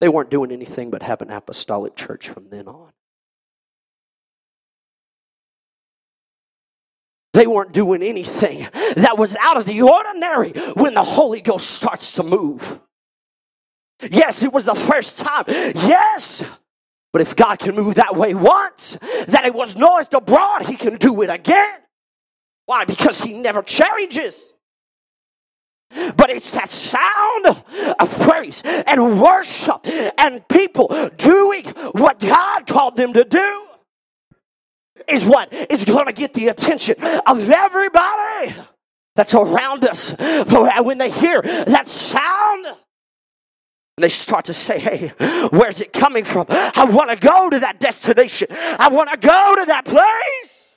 They 0.00 0.08
weren't 0.08 0.30
doing 0.30 0.50
anything 0.52 0.90
but 0.90 1.02
have 1.02 1.20
an 1.22 1.30
apostolic 1.30 1.96
church 1.96 2.28
from 2.28 2.48
then 2.50 2.66
on. 2.66 2.92
They 7.34 7.46
weren't 7.46 7.72
doing 7.72 8.02
anything 8.02 8.68
that 8.96 9.18
was 9.18 9.34
out 9.36 9.56
of 9.56 9.66
the 9.66 9.82
ordinary 9.82 10.52
when 10.74 10.94
the 10.94 11.02
Holy 11.02 11.40
Ghost 11.40 11.70
starts 11.70 12.14
to 12.14 12.22
move. 12.22 12.80
Yes, 14.02 14.42
it 14.42 14.52
was 14.52 14.64
the 14.64 14.74
first 14.74 15.18
time. 15.18 15.44
Yes. 15.48 16.44
But 17.12 17.22
if 17.22 17.36
God 17.36 17.58
can 17.58 17.74
move 17.76 17.94
that 17.94 18.16
way 18.16 18.34
once, 18.34 18.98
that 19.28 19.44
it 19.44 19.54
was 19.54 19.76
noised 19.76 20.14
abroad, 20.14 20.66
he 20.66 20.76
can 20.76 20.96
do 20.96 21.22
it 21.22 21.30
again. 21.30 21.80
Why? 22.66 22.84
Because 22.84 23.20
he 23.20 23.32
never 23.32 23.62
changes. 23.62 24.52
But 26.16 26.30
it's 26.30 26.50
that 26.52 26.68
sound 26.68 27.46
of 28.00 28.18
praise 28.20 28.62
and 28.64 29.20
worship 29.20 29.86
and 30.18 30.46
people 30.48 30.88
doing 31.16 31.66
what 31.92 32.18
God 32.18 32.66
called 32.66 32.96
them 32.96 33.12
to 33.12 33.24
do 33.24 33.66
is 35.08 35.24
what 35.24 35.52
is 35.52 35.84
going 35.84 36.06
to 36.06 36.12
get 36.12 36.34
the 36.34 36.48
attention 36.48 36.96
of 37.26 37.48
everybody 37.48 38.54
that's 39.14 39.34
around 39.34 39.84
us. 39.84 40.12
But 40.18 40.84
when 40.84 40.98
they 40.98 41.10
hear 41.10 41.42
that 41.42 41.86
sound, 41.86 42.43
they 43.96 44.08
start 44.08 44.46
to 44.46 44.54
say, 44.54 44.78
Hey, 44.78 45.12
where's 45.50 45.80
it 45.80 45.92
coming 45.92 46.24
from? 46.24 46.46
I 46.48 46.84
want 46.84 47.10
to 47.10 47.16
go 47.16 47.48
to 47.50 47.60
that 47.60 47.78
destination. 47.78 48.48
I 48.50 48.88
want 48.88 49.10
to 49.10 49.16
go 49.16 49.56
to 49.56 49.66
that 49.66 49.84
place. 49.84 50.76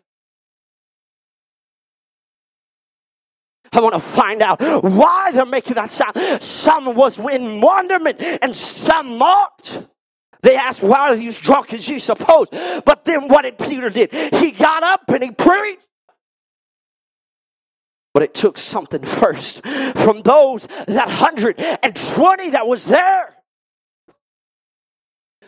I 3.74 3.82
want 3.82 3.94
to 3.94 4.00
find 4.00 4.42
out 4.42 4.62
why 4.84 5.32
they're 5.32 5.46
making 5.46 5.76
that 5.76 5.90
sound. 5.90 6.42
Some 6.42 6.96
was 6.96 7.20
in 7.20 7.62
wonderment 7.62 8.22
and 8.22 8.56
some 8.56 9.18
mocked. 9.18 9.86
They 10.42 10.56
asked, 10.56 10.84
Why 10.84 11.10
are 11.10 11.16
these 11.16 11.40
drunk 11.40 11.74
as 11.74 11.90
you 11.90 12.00
suppose? 12.00 12.50
But 12.50 13.04
then 13.06 13.28
what 13.28 13.44
did 13.44 13.58
Peter 13.58 13.90
did? 13.90 14.14
He 14.36 14.52
got 14.52 14.84
up 14.84 15.10
and 15.10 15.24
he 15.24 15.32
preached. 15.32 15.88
But 18.18 18.24
it 18.24 18.34
took 18.34 18.58
something 18.58 19.04
first 19.04 19.64
from 19.64 20.24
those 20.24 20.66
that 20.88 21.06
120 21.06 22.50
that 22.50 22.68
was 22.68 22.86
there. 22.86 23.36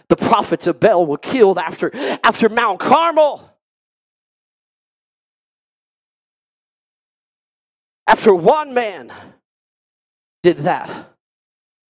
The 0.08 0.16
prophets 0.16 0.68
of 0.68 0.80
Baal 0.80 1.08
were 1.08 1.18
killed 1.18 1.58
after, 1.58 1.90
after 2.24 2.48
Mount 2.48 2.80
Carmel. 2.80 3.58
After 8.06 8.36
one 8.36 8.76
man 8.76 9.12
did 10.44 10.58
that, 10.58 11.12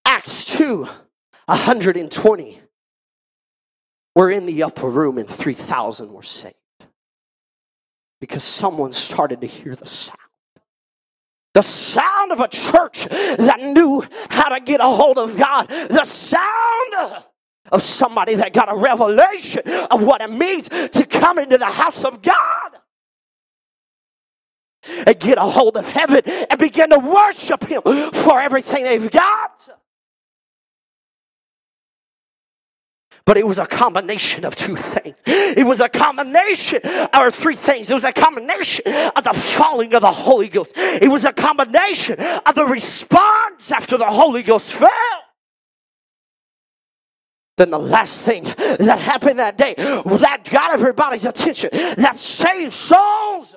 Acts 0.06 0.46
2 0.46 0.88
120 1.48 2.62
were 4.16 4.32
in 4.32 4.46
the 4.46 4.64
upper 4.64 4.90
room 4.90 5.18
and 5.18 5.28
3,000 5.28 6.14
were 6.14 6.24
saved 6.24 6.56
because 8.22 8.46
someone 8.46 8.94
started 8.94 9.42
to 9.42 9.48
hear 9.48 9.76
the 9.76 9.86
sound. 9.86 10.29
The 11.54 11.62
sound 11.64 12.32
of 12.32 12.40
a 12.40 12.48
church 12.48 13.06
that 13.06 13.60
knew 13.60 14.04
how 14.30 14.50
to 14.50 14.60
get 14.60 14.82
a 14.82 14.86
hold 14.86 15.18
of 15.18 15.36
God. 15.36 15.68
The 15.68 16.06
sound 16.06 17.24
of 17.72 17.82
somebody 17.82 18.36
that 18.36 18.54
got 18.54 18.72
a 18.72 18.76
revelation 18.76 19.64
of 19.90 20.04
what 20.04 20.22
it 20.22 20.32
means 20.32 20.70
to 20.70 21.06
come 21.06 21.40
into 21.40 21.58
the 21.58 21.66
house 21.66 22.04
of 22.04 22.22
God 22.22 22.72
and 25.06 25.20
get 25.20 25.38
a 25.38 25.42
hold 25.42 25.78
of 25.78 25.88
heaven 25.88 26.22
and 26.26 26.60
begin 26.60 26.90
to 26.92 27.00
worship 27.00 27.64
Him 27.66 27.82
for 28.14 28.40
everything 28.40 28.84
they've 28.84 29.12
got. 29.12 29.79
But 33.30 33.38
it 33.38 33.46
was 33.46 33.60
a 33.60 33.68
combination 33.68 34.44
of 34.44 34.56
two 34.56 34.76
things. 34.76 35.22
It 35.28 35.64
was 35.64 35.80
a 35.82 35.88
combination, 35.88 36.82
or 37.16 37.30
three 37.30 37.54
things. 37.54 37.92
It 37.92 37.94
was 37.94 38.04
a 38.04 38.12
combination 38.12 38.92
of 38.92 39.24
the 39.24 39.36
falling 39.36 39.94
of 39.94 40.02
the 40.02 40.12
Holy 40.12 40.48
Ghost. 40.48 40.74
It 40.76 41.12
was 41.12 41.26
a 41.26 41.32
combination 41.32 42.20
of 42.20 42.56
the 42.56 42.66
response 42.66 43.72
after 43.72 44.00
the 44.00 44.08
Holy 44.08 44.42
Ghost 44.42 44.74
fell. 44.74 44.90
Then 47.58 47.70
the 47.70 47.78
last 47.78 48.22
thing 48.22 48.46
that 48.46 48.98
happened 49.00 49.38
that 49.38 49.60
day 49.60 49.76
that 49.78 50.50
got 50.50 50.74
everybody's 50.74 51.26
attention, 51.26 51.70
that 51.72 52.16
saved 52.16 52.74
souls. 52.74 53.56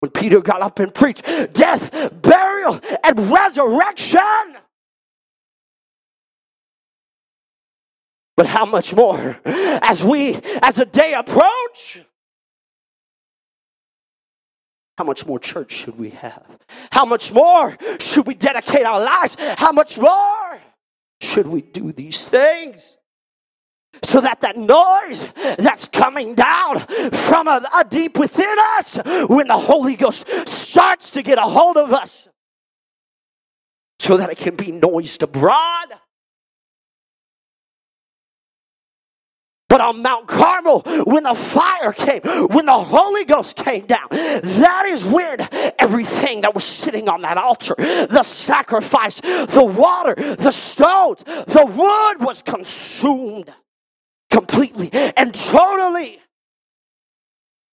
When 0.00 0.10
Peter 0.10 0.42
got 0.42 0.60
up 0.60 0.80
and 0.80 0.92
preached 0.92 1.24
death, 1.54 2.12
burial, 2.20 2.78
and 3.02 3.30
resurrection. 3.30 4.58
But 8.38 8.46
how 8.46 8.64
much 8.66 8.94
more 8.94 9.40
as 9.44 10.04
we, 10.04 10.36
as 10.62 10.76
the 10.76 10.84
day 10.84 11.12
approach, 11.12 11.98
how 14.96 15.02
much 15.02 15.26
more 15.26 15.40
church 15.40 15.72
should 15.72 15.98
we 15.98 16.10
have? 16.10 16.46
How 16.92 17.04
much 17.04 17.32
more 17.32 17.76
should 17.98 18.28
we 18.28 18.34
dedicate 18.34 18.84
our 18.84 19.00
lives? 19.00 19.36
How 19.58 19.72
much 19.72 19.98
more 19.98 20.60
should 21.20 21.48
we 21.48 21.62
do 21.62 21.90
these 21.90 22.26
things? 22.26 22.98
So 24.04 24.20
that 24.20 24.42
that 24.42 24.56
noise 24.56 25.26
that's 25.58 25.88
coming 25.88 26.36
down 26.36 26.86
from 27.10 27.48
a, 27.48 27.60
a 27.74 27.82
deep 27.82 28.20
within 28.20 28.56
us, 28.76 29.00
when 29.28 29.48
the 29.48 29.58
Holy 29.58 29.96
Ghost 29.96 30.28
starts 30.46 31.10
to 31.10 31.22
get 31.24 31.38
a 31.38 31.42
hold 31.42 31.76
of 31.76 31.92
us, 31.92 32.28
so 33.98 34.16
that 34.16 34.30
it 34.30 34.38
can 34.38 34.54
be 34.54 34.70
noised 34.70 35.24
abroad 35.24 35.98
But 39.68 39.82
on 39.82 40.00
Mount 40.00 40.26
Carmel, 40.26 40.80
when 41.06 41.24
the 41.24 41.34
fire 41.34 41.92
came, 41.92 42.22
when 42.48 42.66
the 42.66 42.72
Holy 42.72 43.24
Ghost 43.26 43.56
came 43.56 43.84
down, 43.84 44.08
that 44.10 44.86
is 44.86 45.06
when 45.06 45.46
everything 45.78 46.40
that 46.40 46.54
was 46.54 46.64
sitting 46.64 47.08
on 47.08 47.20
that 47.22 47.36
altar, 47.36 47.74
the 47.76 48.22
sacrifice, 48.22 49.20
the 49.20 49.64
water, 49.64 50.14
the 50.14 50.52
stones, 50.52 51.22
the 51.24 51.66
wood 51.66 52.26
was 52.26 52.40
consumed 52.42 53.52
completely 54.30 54.90
and 54.92 55.34
totally 55.34 56.20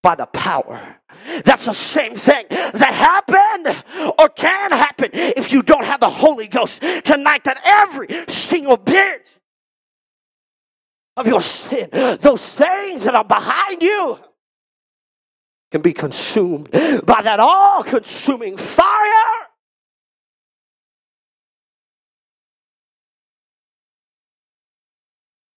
by 0.03 0.15
the 0.15 0.25
power. 0.27 0.97
That's 1.45 1.65
the 1.65 1.73
same 1.73 2.15
thing 2.15 2.45
that 2.49 2.93
happened 2.93 4.13
or 4.19 4.29
can 4.29 4.71
happen 4.71 5.09
if 5.13 5.53
you 5.53 5.63
don't 5.63 5.85
have 5.85 6.01
the 6.01 6.09
Holy 6.09 6.47
Ghost 6.47 6.81
tonight, 7.03 7.45
that 7.45 7.59
every 7.63 8.07
single 8.27 8.77
bit 8.77 9.39
of 11.17 11.27
your 11.27 11.41
sin, 11.41 11.89
those 11.91 12.53
things 12.53 13.03
that 13.03 13.15
are 13.15 13.23
behind 13.23 13.81
you, 13.81 14.19
can 15.71 15.81
be 15.81 15.93
consumed 15.93 16.71
by 16.71 17.21
that 17.21 17.39
all 17.39 17.83
consuming 17.83 18.55
fire. 18.57 19.47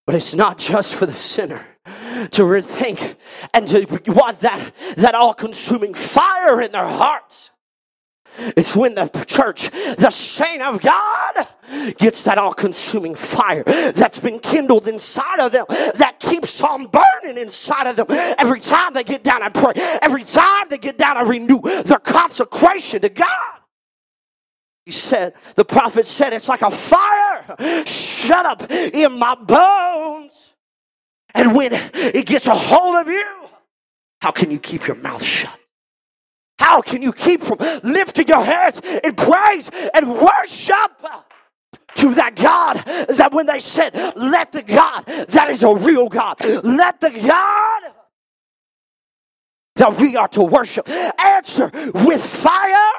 But 0.05 0.15
it's 0.15 0.33
not 0.33 0.57
just 0.57 0.95
for 0.95 1.05
the 1.05 1.13
sinner 1.13 1.63
to 1.85 2.41
rethink 2.41 3.15
and 3.53 3.67
to 3.67 3.85
want 4.07 4.39
that, 4.39 4.73
that 4.97 5.13
all 5.13 5.35
consuming 5.35 5.93
fire 5.93 6.59
in 6.61 6.71
their 6.71 6.87
hearts. 6.87 7.51
It's 8.37 8.75
when 8.75 8.95
the 8.95 9.07
church, 9.27 9.69
the 9.97 10.09
saint 10.09 10.61
of 10.61 10.81
God, 10.81 11.47
gets 11.97 12.23
that 12.23 12.37
all 12.37 12.53
consuming 12.53 13.15
fire 13.15 13.63
that's 13.63 14.19
been 14.19 14.39
kindled 14.39 14.87
inside 14.87 15.39
of 15.39 15.51
them, 15.51 15.65
that 15.69 16.15
keeps 16.19 16.61
on 16.63 16.87
burning 16.87 17.37
inside 17.37 17.87
of 17.87 17.95
them 17.95 18.07
every 18.37 18.59
time 18.59 18.93
they 18.93 19.03
get 19.03 19.23
down 19.23 19.43
and 19.43 19.53
pray, 19.53 19.73
every 20.01 20.23
time 20.23 20.67
they 20.69 20.77
get 20.77 20.97
down 20.97 21.17
and 21.17 21.27
renew 21.27 21.61
their 21.61 21.99
consecration 21.99 23.01
to 23.01 23.09
God. 23.09 23.27
He 24.85 24.91
said, 24.91 25.33
the 25.55 25.65
prophet 25.65 26.07
said, 26.07 26.33
it's 26.33 26.49
like 26.49 26.63
a 26.63 26.71
fire 26.71 27.83
shut 27.85 28.45
up 28.45 28.71
in 28.71 29.19
my 29.19 29.35
bones. 29.35 30.53
And 31.35 31.55
when 31.55 31.73
it 31.73 32.25
gets 32.25 32.47
a 32.47 32.55
hold 32.55 32.95
of 32.95 33.07
you, 33.07 33.49
how 34.21 34.31
can 34.31 34.49
you 34.49 34.57
keep 34.59 34.87
your 34.87 34.95
mouth 34.95 35.23
shut? 35.23 35.58
How 36.59 36.81
can 36.81 37.01
you 37.01 37.13
keep 37.13 37.41
from 37.41 37.57
lifting 37.83 38.27
your 38.27 38.43
hands 38.43 38.81
in 39.03 39.15
praise 39.15 39.71
and 39.93 40.15
worship? 40.19 40.75
to 41.95 42.13
that 42.13 42.35
God 42.35 42.77
that 43.17 43.33
when 43.33 43.45
they 43.45 43.59
said, 43.59 43.93
let 44.15 44.51
the 44.53 44.61
God 44.61 45.05
that 45.05 45.49
is 45.49 45.63
a 45.63 45.75
real 45.75 46.07
God, 46.07 46.37
let 46.63 47.01
the 47.01 47.09
God 47.09 47.81
that 49.75 49.97
we 49.99 50.15
are 50.15 50.27
to 50.29 50.43
worship 50.43 50.87
answer 50.89 51.69
with 51.73 52.23
fire. 52.23 52.93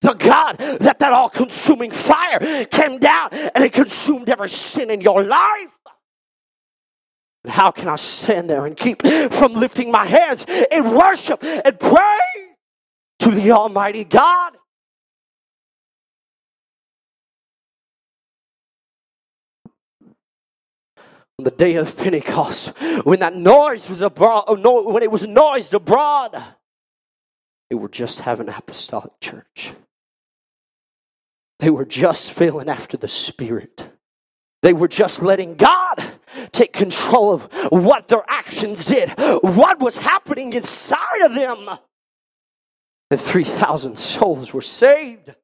The 0.00 0.14
God 0.14 0.56
that 0.58 0.98
that 0.98 1.12
all 1.12 1.28
consuming 1.28 1.92
fire 1.92 2.64
came 2.64 2.98
down 2.98 3.28
and 3.32 3.62
it 3.62 3.72
consumed 3.72 4.28
every 4.28 4.48
sin 4.48 4.90
in 4.90 5.00
your 5.00 5.22
life. 5.22 5.81
How 7.46 7.72
can 7.72 7.88
I 7.88 7.96
stand 7.96 8.48
there 8.48 8.66
and 8.66 8.76
keep 8.76 9.02
from 9.02 9.54
lifting 9.54 9.90
my 9.90 10.04
hands 10.04 10.46
in 10.70 10.94
worship 10.94 11.42
and 11.42 11.78
praise 11.78 12.56
to 13.20 13.30
the 13.30 13.50
Almighty 13.50 14.04
God? 14.04 14.56
On 21.38 21.44
the 21.44 21.50
day 21.50 21.74
of 21.74 21.96
Pentecost, 21.96 22.68
when 23.04 23.18
that 23.20 23.34
noise 23.34 23.90
was 23.90 24.02
abroad, 24.02 24.44
oh, 24.46 24.92
when 24.92 25.02
it 25.02 25.10
was 25.10 25.26
noised 25.26 25.74
abroad, 25.74 26.40
they 27.70 27.74
were 27.74 27.88
just 27.88 28.20
having 28.20 28.48
apostolic 28.48 29.18
church. 29.20 29.72
They 31.58 31.70
were 31.70 31.86
just 31.86 32.32
feeling 32.32 32.68
after 32.68 32.96
the 32.96 33.08
Spirit. 33.08 33.88
They 34.62 34.72
were 34.72 34.88
just 34.88 35.22
letting 35.22 35.56
God 35.56 35.81
take 36.52 36.72
control 36.72 37.32
of 37.32 37.44
what 37.70 38.08
their 38.08 38.24
actions 38.28 38.84
did, 38.86 39.10
what 39.42 39.80
was 39.80 39.96
happening 39.96 40.52
inside 40.52 41.22
of 41.22 41.34
them. 41.34 41.68
And 43.10 43.20
3,000 43.20 43.98
souls 43.98 44.54
were 44.54 44.60
saved. 44.60 45.34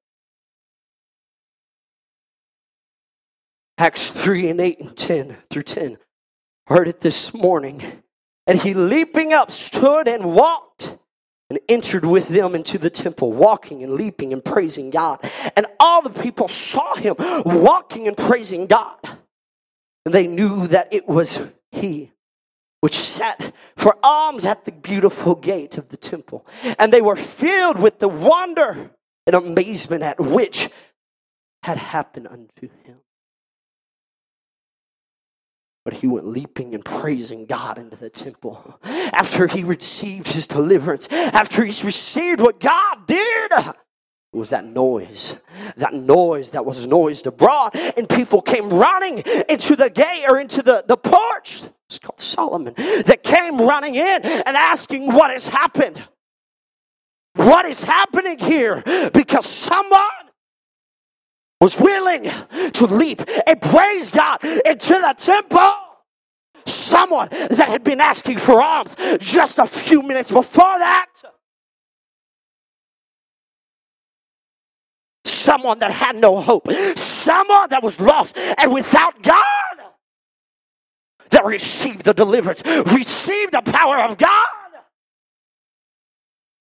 Acts 3.76 4.10
3 4.10 4.48
and 4.50 4.60
8 4.60 4.80
and 4.80 4.96
10 4.96 5.36
through 5.50 5.62
10. 5.62 5.98
Heard 6.66 6.88
it 6.88 7.00
this 7.00 7.32
morning. 7.32 8.02
And 8.46 8.58
he 8.58 8.74
leaping 8.74 9.32
up 9.32 9.50
stood 9.50 10.08
and 10.08 10.34
walked 10.34 10.98
and 11.50 11.58
entered 11.68 12.04
with 12.04 12.28
them 12.28 12.54
into 12.54 12.76
the 12.76 12.90
temple, 12.90 13.32
walking 13.32 13.82
and 13.82 13.94
leaping 13.94 14.32
and 14.32 14.44
praising 14.44 14.90
God. 14.90 15.20
And 15.56 15.66
all 15.78 16.02
the 16.02 16.10
people 16.10 16.48
saw 16.48 16.94
him 16.94 17.14
walking 17.18 18.08
and 18.08 18.16
praising 18.16 18.66
God. 18.66 18.98
And 20.08 20.14
they 20.14 20.26
knew 20.26 20.66
that 20.68 20.88
it 20.90 21.06
was 21.06 21.38
he 21.70 22.12
which 22.80 22.94
sat 22.94 23.52
for 23.76 23.94
alms 24.02 24.46
at 24.46 24.64
the 24.64 24.72
beautiful 24.72 25.34
gate 25.34 25.76
of 25.76 25.90
the 25.90 25.98
temple. 25.98 26.46
And 26.78 26.90
they 26.90 27.02
were 27.02 27.14
filled 27.14 27.78
with 27.78 27.98
the 27.98 28.08
wonder 28.08 28.90
and 29.26 29.36
amazement 29.36 30.02
at 30.02 30.18
which 30.18 30.70
had 31.62 31.76
happened 31.76 32.26
unto 32.26 32.70
him. 32.84 33.00
But 35.84 35.92
he 35.92 36.06
went 36.06 36.26
leaping 36.26 36.74
and 36.74 36.82
praising 36.82 37.44
God 37.44 37.76
into 37.76 37.96
the 37.96 38.08
temple. 38.08 38.80
After 39.12 39.46
he 39.46 39.62
received 39.62 40.28
his 40.28 40.46
deliverance, 40.46 41.06
after 41.12 41.66
he's 41.66 41.84
received 41.84 42.40
what 42.40 42.60
God 42.60 43.06
did, 43.06 43.52
it 44.32 44.36
was 44.36 44.50
that 44.50 44.66
noise, 44.66 45.36
that 45.76 45.94
noise 45.94 46.50
that 46.50 46.66
was 46.66 46.86
noised 46.86 47.26
abroad, 47.26 47.74
and 47.74 48.06
people 48.08 48.42
came 48.42 48.68
running 48.68 49.22
into 49.48 49.74
the 49.74 49.88
gate 49.88 50.24
or 50.28 50.38
into 50.38 50.62
the, 50.62 50.84
the 50.86 50.98
porch. 50.98 51.62
It's 51.88 51.98
called 51.98 52.20
Solomon, 52.20 52.74
that 52.76 53.22
came 53.22 53.58
running 53.58 53.94
in 53.94 54.24
and 54.24 54.48
asking 54.56 55.12
what 55.12 55.30
has 55.30 55.48
happened. 55.48 56.02
What 57.36 57.64
is 57.64 57.82
happening 57.82 58.38
here? 58.38 58.82
Because 59.14 59.46
someone 59.46 60.00
was 61.60 61.80
willing 61.80 62.30
to 62.72 62.86
leap 62.86 63.22
and 63.46 63.60
praise 63.62 64.10
God 64.10 64.44
into 64.44 64.94
the 64.94 65.14
temple. 65.16 65.72
Someone 66.66 67.28
that 67.30 67.68
had 67.68 67.82
been 67.82 68.00
asking 68.00 68.38
for 68.38 68.60
alms 68.60 68.94
just 69.20 69.58
a 69.58 69.66
few 69.66 70.02
minutes 70.02 70.30
before 70.30 70.78
that. 70.78 71.06
Someone 75.48 75.78
that 75.78 75.92
had 75.92 76.14
no 76.16 76.42
hope. 76.42 76.70
Someone 76.96 77.70
that 77.70 77.82
was 77.82 77.98
lost 77.98 78.36
and 78.36 78.70
without 78.70 79.22
God. 79.22 79.78
that 81.30 81.44
received 81.46 82.04
the 82.04 82.12
deliverance, 82.12 82.62
received 82.92 83.52
the 83.52 83.62
power 83.62 83.98
of 83.98 84.18
God. 84.18 84.46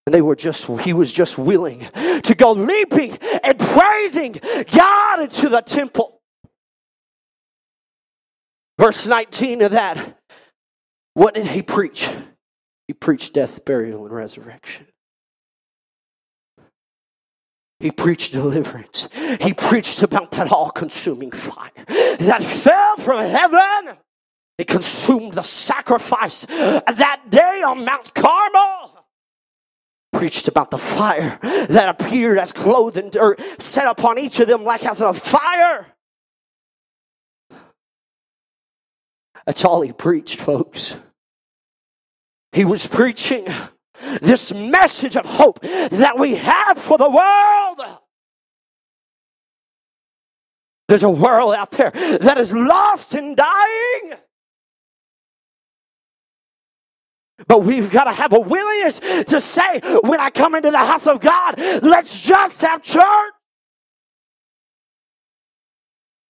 And 0.05 0.13
they 0.13 0.21
were 0.21 0.37
just, 0.37 0.65
he 0.81 0.93
was 0.93 1.11
just 1.11 1.37
willing 1.37 1.79
to 2.23 2.35
go 2.35 2.53
leaping 2.53 3.17
and 3.43 3.59
praising 3.59 4.39
God 4.73 5.19
into 5.19 5.49
the 5.49 5.61
temple. 5.61 6.21
Verse 8.79 9.05
19 9.05 9.63
of 9.63 9.71
that, 9.71 10.17
what 11.13 11.33
did 11.33 11.47
he 11.47 11.61
preach? 11.61 12.09
He 12.87 12.93
preached 12.93 13.33
death, 13.33 13.65
burial, 13.65 14.05
and 14.05 14.15
resurrection. 14.15 14.87
He 17.79 17.91
preached 17.91 18.31
deliverance. 18.31 19.07
He 19.39 19.53
preached 19.53 20.01
about 20.01 20.31
that 20.31 20.51
all 20.51 20.71
consuming 20.71 21.31
fire 21.31 21.71
that 22.19 22.43
fell 22.43 22.97
from 22.97 23.23
heaven. 23.23 23.97
It 24.57 24.67
consumed 24.67 25.33
the 25.33 25.43
sacrifice 25.43 26.45
that 26.45 27.21
day 27.29 27.61
on 27.65 27.85
Mount 27.85 28.15
Carmel. 28.15 29.05
Preached 30.11 30.47
about 30.47 30.71
the 30.71 30.79
fire 30.79 31.37
that 31.41 31.89
appeared 31.89 32.39
as 32.39 32.51
clothing 32.51 33.11
or 33.19 33.37
set 33.59 33.85
upon 33.85 34.17
each 34.17 34.39
of 34.39 34.47
them 34.47 34.63
like 34.63 34.83
as 34.83 35.01
a 35.01 35.13
fire. 35.13 35.93
That's 39.45 39.63
all 39.63 39.81
he 39.81 39.93
preached, 39.93 40.41
folks. 40.41 40.97
He 42.51 42.65
was 42.65 42.87
preaching 42.87 43.47
this 44.21 44.53
message 44.53 45.15
of 45.15 45.25
hope 45.25 45.59
that 45.61 46.17
we 46.17 46.35
have 46.35 46.77
for 46.77 46.97
the 46.97 47.09
world. 47.09 47.99
There's 50.87 51.03
a 51.03 51.09
world 51.09 51.53
out 51.53 51.71
there 51.71 51.91
that 51.91 52.37
is 52.37 52.53
lost 52.53 53.13
and 53.13 53.35
dying. 53.35 54.13
But 57.47 57.63
we've 57.63 57.91
got 57.91 58.05
to 58.05 58.11
have 58.11 58.33
a 58.33 58.39
willingness 58.39 58.99
to 58.99 59.39
say, 59.39 59.79
when 60.03 60.19
I 60.19 60.29
come 60.29 60.55
into 60.55 60.71
the 60.71 60.77
house 60.77 61.07
of 61.07 61.21
God, 61.21 61.59
let's 61.83 62.21
just 62.21 62.61
have 62.61 62.81
church. 62.81 63.33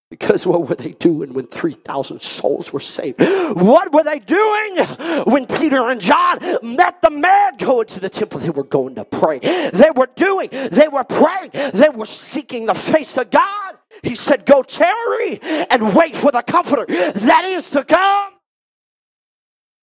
Because 0.10 0.48
what 0.48 0.70
were 0.70 0.76
they 0.76 0.94
doing 0.94 1.34
when 1.34 1.48
3,000 1.48 2.22
souls 2.22 2.72
were 2.72 2.80
saved? 2.80 3.20
What 3.20 3.92
were 3.92 4.04
they 4.04 4.20
doing 4.20 4.78
when 5.26 5.46
Peter 5.46 5.90
and 5.90 6.00
John 6.00 6.40
met 6.64 7.02
the 7.02 7.10
man 7.10 7.58
going 7.58 7.88
to 7.88 8.00
the 8.00 8.10
temple? 8.10 8.40
They 8.40 8.50
were 8.50 8.64
going 8.64 8.96
to 8.96 9.04
pray. 9.04 9.40
They 9.40 9.92
were 9.94 10.10
doing, 10.16 10.50
they 10.52 10.88
were 10.88 11.04
praying, 11.04 11.52
they 11.74 11.90
were 11.90 12.06
seeking 12.06 12.68
the 12.68 12.74
face 12.74 13.18
of 13.18 13.32
God. 13.32 13.76
He 14.02 14.16
said, 14.16 14.46
Go 14.46 14.64
tarry 14.64 15.42
and 15.42 15.94
wait 15.94 16.16
for 16.16 16.32
the 16.32 16.42
comforter 16.42 16.86
that 16.86 17.44
is 17.46 17.70
to 17.72 17.84
come. 17.84 18.32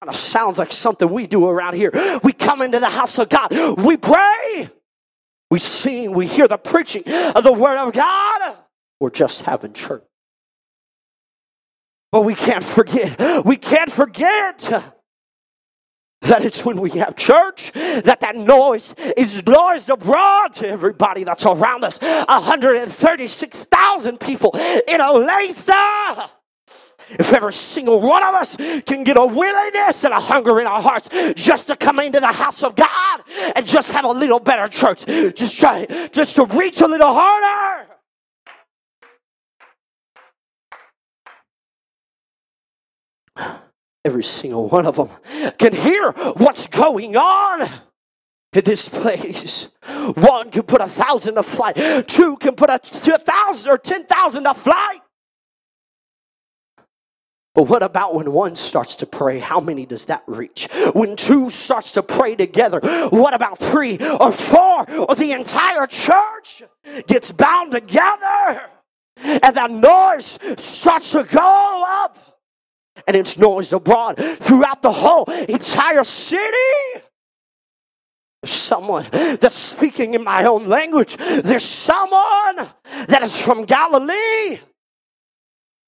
Kind 0.01 0.09
of 0.09 0.17
sounds 0.17 0.59
like 0.59 0.73
something 0.73 1.09
we 1.11 1.27
do 1.27 1.47
around 1.47 1.75
here. 1.75 1.91
We 2.23 2.33
come 2.33 2.63
into 2.63 2.81
the 2.81 2.89
house 2.89 3.19
of 3.19 3.29
God, 3.29 3.51
we 3.79 3.99
pray, 3.99 4.71
we 5.51 5.59
sing, 5.59 6.15
we 6.15 6.27
hear 6.27 6.49
the 6.49 6.59
preaching 6.59 7.03
of 7.07 7.45
the 7.45 7.53
word 7.53 7.77
of 7.77 7.93
God. 7.93 8.57
We're 9.01 9.11
just 9.11 9.43
having 9.43 9.75
church. 9.75 10.03
But 12.15 12.23
we 12.23 12.35
can't 12.37 12.63
forget, 12.63 13.45
we 13.45 13.57
can't 13.57 13.91
forget 13.91 14.71
that 16.21 16.45
it's 16.45 16.65
when 16.65 16.81
we 16.81 16.91
have 16.91 17.17
church 17.17 17.73
that 17.73 18.21
that 18.21 18.37
noise 18.37 18.95
is 19.17 19.45
noise 19.45 19.89
abroad 19.89 20.53
to 20.53 20.69
everybody 20.69 21.25
that's 21.25 21.45
around 21.45 21.83
us. 21.83 22.01
136,000 22.01 24.21
people 24.21 24.53
in 24.55 25.01
Olathe. 25.01 26.31
If 27.19 27.33
every 27.33 27.53
single 27.53 28.01
one 28.01 28.23
of 28.23 28.37
us 28.37 28.55
can 28.55 29.03
get 29.03 29.17
a 29.17 29.27
willingness 29.27 30.05
and 30.05 30.15
a 30.15 30.21
hunger 30.21 30.61
in 30.61 30.69
our 30.69 30.81
hearts 30.81 31.09
just 31.35 31.67
to 31.67 31.75
come 31.75 31.99
into 31.99 32.21
the 32.21 32.29
house 32.29 32.63
of 32.63 32.77
God 32.77 33.23
and 33.57 33.67
just 33.67 33.91
have 33.91 34.05
a 34.05 34.13
little 34.13 34.39
better 34.39 34.69
church, 34.69 35.05
just 35.35 35.59
try, 35.59 35.85
just 36.13 36.37
to 36.37 36.45
reach 36.45 36.81
a 36.81 36.87
little 36.87 37.13
harder. 37.13 37.94
Every 44.05 44.25
single 44.25 44.69
one 44.69 44.87
of 44.87 44.97
them 44.97 45.09
can 45.59 45.73
hear 45.73 46.13
what's 46.37 46.67
going 46.67 47.17
on 47.17 47.69
in 48.53 48.65
this 48.65 48.89
place. 48.89 49.69
One 50.15 50.51
can 50.51 50.63
put 50.65 50.81
a 50.81 50.89
thousand 50.89 51.37
to 51.37 51.43
flight, 51.43 52.07
two 52.07 52.37
can 52.37 52.55
put 52.55 52.71
a 52.71 52.79
thousand 52.79 53.71
or 53.71 53.79
ten 53.79 54.05
thousand 54.05 54.45
to 54.45 54.55
flight. 54.55 55.01
But 57.55 57.69
what 57.69 57.85
about 57.85 58.15
when 58.17 58.33
one 58.33 58.57
starts 58.57 58.97
to 58.97 59.07
pray? 59.07 59.39
How 59.39 59.61
many 59.61 59.87
does 59.87 60.07
that 60.07 60.25
reach? 60.27 60.69
When 60.93 61.15
two 61.15 61.49
starts 61.51 61.93
to 61.93 62.03
pray 62.03 62.35
together, 62.35 62.81
what 63.11 63.33
about 63.33 63.61
three 63.61 63.97
or 63.99 64.33
four 64.33 64.91
or 64.91 65.15
the 65.15 65.31
entire 65.31 65.87
church 65.87 66.65
gets 67.07 67.31
bound 67.31 67.71
together 67.71 68.71
and 69.23 69.57
that 69.57 69.71
noise 69.71 70.37
starts 70.59 71.13
to 71.13 71.23
go 71.23 71.85
up? 71.87 72.34
And 73.07 73.17
it's 73.17 73.39
noise 73.39 73.73
abroad 73.73 74.19
throughout 74.41 74.83
the 74.83 74.93
whole 74.93 75.25
entire 75.25 76.05
city. 76.05 77.03
Someone 78.45 79.07
that's 79.11 79.55
speaking 79.55 80.15
in 80.15 80.23
my 80.23 80.45
own 80.45 80.67
language. 80.67 81.17
There's 81.17 81.65
someone 81.65 82.69
that 83.09 83.21
is 83.23 83.41
from 83.41 83.65
Galilee 83.65 84.59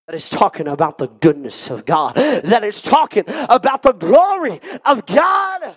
that 0.07 0.14
is 0.14 0.31
talking 0.31 0.69
about 0.69 0.99
the 0.99 1.09
goodness 1.09 1.69
of 1.69 1.85
God, 1.85 2.14
that 2.14 2.62
is 2.62 2.81
talking 2.81 3.25
about 3.27 3.83
the 3.83 3.92
glory 3.92 4.61
of 4.85 5.05
God. 5.05 5.77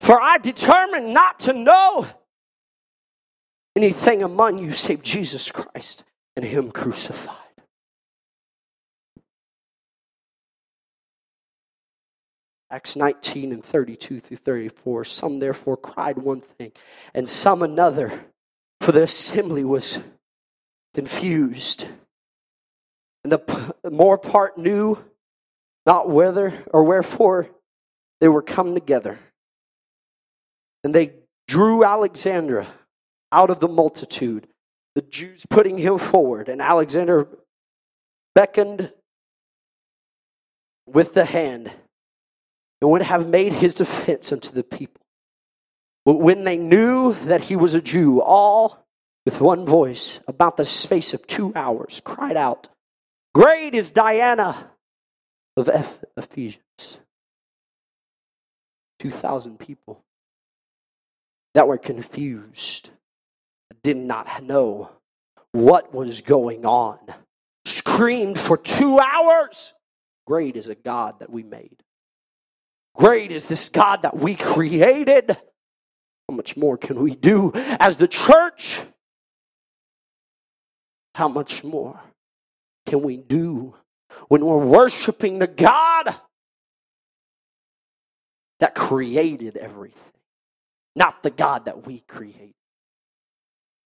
For 0.00 0.20
I 0.20 0.38
determined 0.38 1.14
not 1.14 1.38
to 1.40 1.52
know 1.52 2.08
anything 3.76 4.22
among 4.22 4.58
you 4.58 4.70
save 4.70 5.02
Jesus 5.02 5.50
Christ 5.50 6.04
and 6.36 6.44
Him 6.44 6.70
crucified. 6.70 7.36
Acts 12.70 12.96
19 12.96 13.52
and 13.52 13.62
32 13.62 14.18
through 14.18 14.36
34. 14.38 15.04
Some 15.04 15.40
therefore 15.40 15.76
cried 15.76 16.16
one 16.16 16.40
thing, 16.40 16.72
and 17.14 17.28
some 17.28 17.62
another, 17.62 18.24
for 18.80 18.92
the 18.92 19.02
assembly 19.02 19.62
was 19.62 19.98
confused. 20.94 21.86
And 23.24 23.32
the 23.32 23.74
more 23.90 24.16
part 24.16 24.56
knew 24.56 24.98
not 25.84 26.08
whether 26.08 26.64
or 26.72 26.84
wherefore 26.84 27.50
they 28.20 28.28
were 28.28 28.42
come 28.42 28.72
together. 28.74 29.18
And 30.82 30.94
they 30.94 31.12
drew 31.46 31.84
Alexander 31.84 32.66
out 33.32 33.50
of 33.50 33.60
the 33.60 33.68
multitude, 33.68 34.46
the 34.94 35.02
Jews 35.02 35.46
putting 35.46 35.78
him 35.78 35.98
forward, 35.98 36.48
and 36.48 36.60
Alexander 36.60 37.26
beckoned 38.34 38.92
with 40.86 41.14
the 41.14 41.24
hand 41.24 41.72
and 42.80 42.90
would 42.90 43.02
have 43.02 43.26
made 43.28 43.54
his 43.54 43.74
defense 43.74 44.32
unto 44.32 44.50
the 44.50 44.62
people. 44.62 45.00
But 46.04 46.14
when 46.14 46.44
they 46.44 46.56
knew 46.56 47.14
that 47.24 47.42
he 47.42 47.56
was 47.56 47.74
a 47.74 47.80
Jew, 47.80 48.20
all 48.20 48.84
with 49.24 49.40
one 49.40 49.64
voice, 49.64 50.20
about 50.26 50.56
the 50.56 50.64
space 50.64 51.14
of 51.14 51.26
two 51.26 51.52
hours, 51.54 52.02
cried 52.04 52.36
out, 52.36 52.68
Great 53.34 53.74
is 53.74 53.92
Diana 53.92 54.72
of 55.56 55.70
Ephesians. 56.16 56.98
2,000 58.98 59.58
people 59.58 60.04
that 61.54 61.66
were 61.66 61.78
confused 61.78 62.90
did 63.82 63.96
not 63.96 64.42
know 64.42 64.90
what 65.52 65.94
was 65.94 66.20
going 66.20 66.64
on. 66.64 66.98
Screamed 67.64 68.40
for 68.40 68.56
two 68.56 68.98
hours. 68.98 69.74
Great 70.26 70.56
is 70.56 70.68
a 70.68 70.74
God 70.74 71.20
that 71.20 71.30
we 71.30 71.42
made. 71.42 71.82
Great 72.94 73.32
is 73.32 73.48
this 73.48 73.68
God 73.68 74.02
that 74.02 74.16
we 74.16 74.34
created. 74.34 75.36
How 76.28 76.34
much 76.36 76.56
more 76.56 76.76
can 76.76 77.00
we 77.00 77.14
do 77.14 77.52
as 77.54 77.96
the 77.96 78.08
church? 78.08 78.80
How 81.14 81.28
much 81.28 81.62
more 81.62 82.00
can 82.86 83.02
we 83.02 83.16
do 83.16 83.74
when 84.28 84.44
we're 84.44 84.64
worshiping 84.64 85.38
the 85.38 85.46
God 85.46 86.14
that 88.60 88.74
created 88.74 89.56
everything, 89.56 90.00
not 90.94 91.22
the 91.22 91.30
God 91.30 91.66
that 91.66 91.86
we 91.86 92.00
created? 92.00 92.54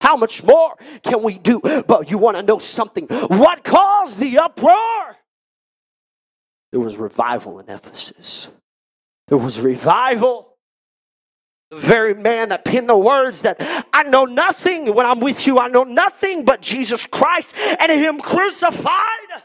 How 0.00 0.16
much 0.16 0.44
more 0.44 0.76
can 1.02 1.22
we 1.22 1.38
do? 1.38 1.60
But 1.60 2.10
you 2.10 2.18
want 2.18 2.36
to 2.36 2.42
know 2.42 2.58
something? 2.58 3.06
What 3.06 3.64
caused 3.64 4.18
the 4.18 4.38
uproar? 4.38 5.16
There 6.72 6.80
was 6.80 6.96
revival 6.96 7.58
in 7.58 7.68
Ephesus. 7.68 8.48
There 9.28 9.38
was 9.38 9.60
revival. 9.60 10.56
The 11.70 11.78
very 11.78 12.14
man 12.14 12.50
that 12.50 12.64
penned 12.64 12.88
the 12.88 12.96
words 12.96 13.42
that 13.42 13.56
I 13.92 14.04
know 14.04 14.24
nothing 14.24 14.94
when 14.94 15.04
I'm 15.04 15.18
with 15.18 15.46
you, 15.46 15.58
I 15.58 15.68
know 15.68 15.82
nothing 15.82 16.44
but 16.44 16.60
Jesus 16.60 17.06
Christ 17.06 17.56
and 17.56 17.90
Him 17.90 18.20
crucified. 18.20 19.42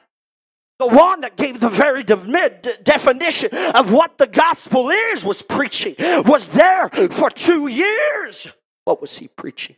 The 0.78 0.88
one 0.88 1.22
that 1.22 1.36
gave 1.36 1.60
the 1.60 1.70
very 1.70 2.04
de- 2.04 2.78
definition 2.84 3.56
of 3.76 3.94
what 3.94 4.18
the 4.18 4.28
gospel 4.28 4.90
is 4.90 5.24
was 5.24 5.42
preaching, 5.42 5.96
was 6.26 6.50
there 6.50 6.90
for 6.90 7.30
two 7.30 7.68
years. 7.68 8.48
What 8.86 9.00
was 9.00 9.18
he 9.20 9.28
preaching? 9.28 9.76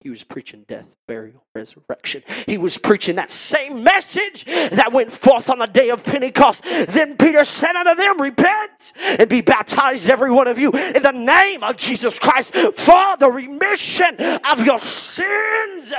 He 0.00 0.10
was 0.10 0.22
preaching 0.22 0.64
death, 0.68 0.86
burial, 1.08 1.44
resurrection. 1.54 2.22
He 2.46 2.56
was 2.56 2.78
preaching 2.78 3.16
that 3.16 3.32
same 3.32 3.82
message 3.82 4.44
that 4.44 4.92
went 4.92 5.10
forth 5.10 5.50
on 5.50 5.58
the 5.58 5.66
day 5.66 5.90
of 5.90 6.04
Pentecost. 6.04 6.62
Then 6.62 7.16
Peter 7.16 7.42
said 7.42 7.74
unto 7.74 7.94
them, 7.94 8.20
Repent 8.20 8.92
and 8.96 9.28
be 9.28 9.40
baptized, 9.40 10.08
every 10.08 10.30
one 10.30 10.46
of 10.46 10.58
you, 10.58 10.70
in 10.70 11.02
the 11.02 11.12
name 11.12 11.64
of 11.64 11.76
Jesus 11.76 12.18
Christ 12.18 12.54
for 12.54 13.16
the 13.18 13.30
remission 13.30 14.20
of 14.20 14.64
your 14.64 14.78
sins. 14.78 15.92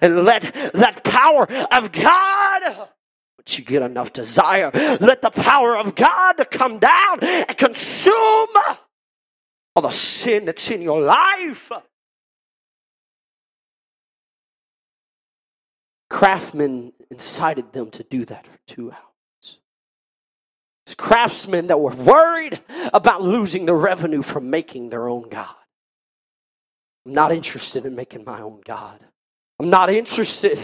And 0.00 0.24
let 0.24 0.72
that 0.72 1.04
power 1.04 1.46
of 1.70 1.92
God 1.92 2.88
you 3.54 3.64
get 3.64 3.82
enough 3.82 4.12
desire, 4.12 4.70
let 5.00 5.22
the 5.22 5.30
power 5.30 5.76
of 5.76 5.94
God 5.94 6.34
come 6.50 6.78
down 6.78 7.20
and 7.20 7.56
consume 7.56 8.48
all 9.74 9.82
the 9.82 9.90
sin 9.90 10.46
that's 10.46 10.68
in 10.70 10.82
your 10.82 11.00
life. 11.00 11.70
Craftsmen 16.08 16.92
incited 17.10 17.72
them 17.72 17.90
to 17.90 18.02
do 18.04 18.24
that 18.26 18.46
for 18.46 18.58
two 18.66 18.92
hours. 18.92 19.58
It's 20.86 20.94
craftsmen 20.94 21.66
that 21.66 21.80
were 21.80 21.94
worried 21.94 22.60
about 22.92 23.22
losing 23.22 23.66
the 23.66 23.74
revenue 23.74 24.22
from 24.22 24.50
making 24.50 24.90
their 24.90 25.08
own 25.08 25.28
God. 25.28 25.54
I'm 27.04 27.14
not 27.14 27.32
interested 27.32 27.86
in 27.86 27.96
making 27.96 28.24
my 28.24 28.40
own 28.40 28.60
God. 28.64 29.00
I'm 29.58 29.70
not 29.70 29.90
interested 29.90 30.60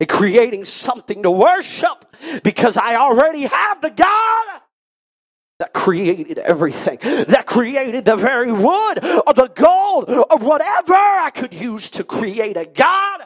in 0.00 0.06
creating 0.06 0.64
something 0.64 1.22
to 1.22 1.30
worship 1.30 2.16
because 2.42 2.78
I 2.78 2.96
already 2.96 3.42
have 3.42 3.80
the 3.82 3.90
God 3.90 4.60
that 5.58 5.72
created 5.72 6.38
everything, 6.38 6.98
that 7.02 7.44
created 7.46 8.04
the 8.04 8.16
very 8.16 8.52
wood 8.52 9.04
or 9.26 9.34
the 9.34 9.50
gold 9.54 10.10
or 10.10 10.38
whatever 10.38 10.94
I 10.94 11.30
could 11.34 11.52
use 11.52 11.90
to 11.90 12.04
create 12.04 12.56
a 12.56 12.66
God. 12.66 13.22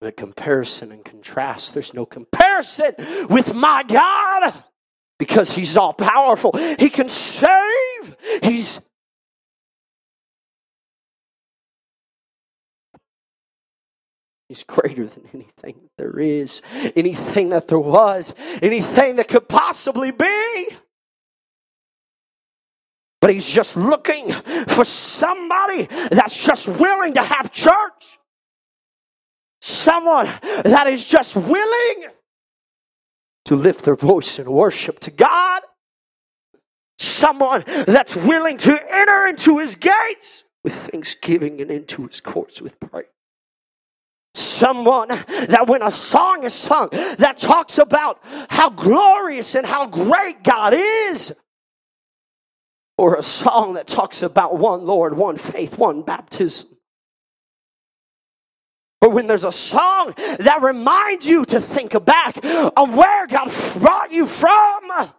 The 0.00 0.12
comparison 0.12 0.92
and 0.92 1.04
contrast, 1.04 1.74
there's 1.74 1.92
no 1.92 2.06
comparison 2.06 2.94
with 3.28 3.52
my 3.54 3.82
God 3.82 4.54
because 5.18 5.52
He's 5.52 5.76
all 5.76 5.92
powerful. 5.92 6.52
He 6.78 6.88
can 6.88 7.08
save, 7.08 8.16
He's 8.42 8.80
He's 14.48 14.64
greater 14.64 15.04
than 15.04 15.24
anything 15.34 15.90
there 15.98 16.18
is, 16.18 16.62
anything 16.96 17.50
that 17.50 17.68
there 17.68 17.78
was, 17.78 18.34
anything 18.62 19.16
that 19.16 19.28
could 19.28 19.46
possibly 19.46 20.10
be. 20.10 20.68
But 23.20 23.30
he's 23.30 23.48
just 23.48 23.76
looking 23.76 24.32
for 24.68 24.84
somebody 24.84 25.86
that's 26.10 26.42
just 26.42 26.66
willing 26.68 27.14
to 27.14 27.22
have 27.22 27.52
church. 27.52 28.17
Someone 29.68 30.26
that 30.64 30.86
is 30.86 31.06
just 31.06 31.36
willing 31.36 32.06
to 33.44 33.56
lift 33.56 33.84
their 33.84 33.96
voice 33.96 34.38
in 34.38 34.50
worship 34.50 34.98
to 35.00 35.10
God. 35.10 35.62
Someone 36.98 37.64
that's 37.66 38.16
willing 38.16 38.56
to 38.58 38.78
enter 38.90 39.26
into 39.26 39.58
his 39.58 39.74
gates 39.74 40.44
with 40.64 40.74
thanksgiving 40.74 41.60
and 41.60 41.70
into 41.70 42.06
his 42.06 42.20
courts 42.20 42.60
with 42.60 42.78
praise 42.80 43.06
someone 44.58 45.08
that 45.08 45.66
when 45.66 45.82
a 45.82 45.90
song 45.90 46.44
is 46.44 46.54
sung 46.54 46.88
that 47.18 47.36
talks 47.36 47.78
about 47.78 48.18
how 48.50 48.70
glorious 48.70 49.54
and 49.54 49.66
how 49.66 49.86
great 49.86 50.42
God 50.42 50.74
is, 50.76 51.32
or 52.96 53.14
a 53.14 53.22
song 53.22 53.74
that 53.74 53.86
talks 53.86 54.22
about 54.22 54.58
one 54.58 54.84
Lord, 54.84 55.16
one 55.16 55.36
faith, 55.38 55.78
one 55.78 56.02
baptism. 56.02 56.77
Or 59.00 59.10
when 59.10 59.26
there's 59.26 59.44
a 59.44 59.52
song 59.52 60.14
that 60.16 60.58
reminds 60.60 61.26
you 61.26 61.44
to 61.46 61.60
think 61.60 61.92
back 62.04 62.44
on 62.44 62.96
where 62.96 63.26
God 63.26 63.50
brought 63.78 64.10
you 64.10 64.26
from. 64.26 65.10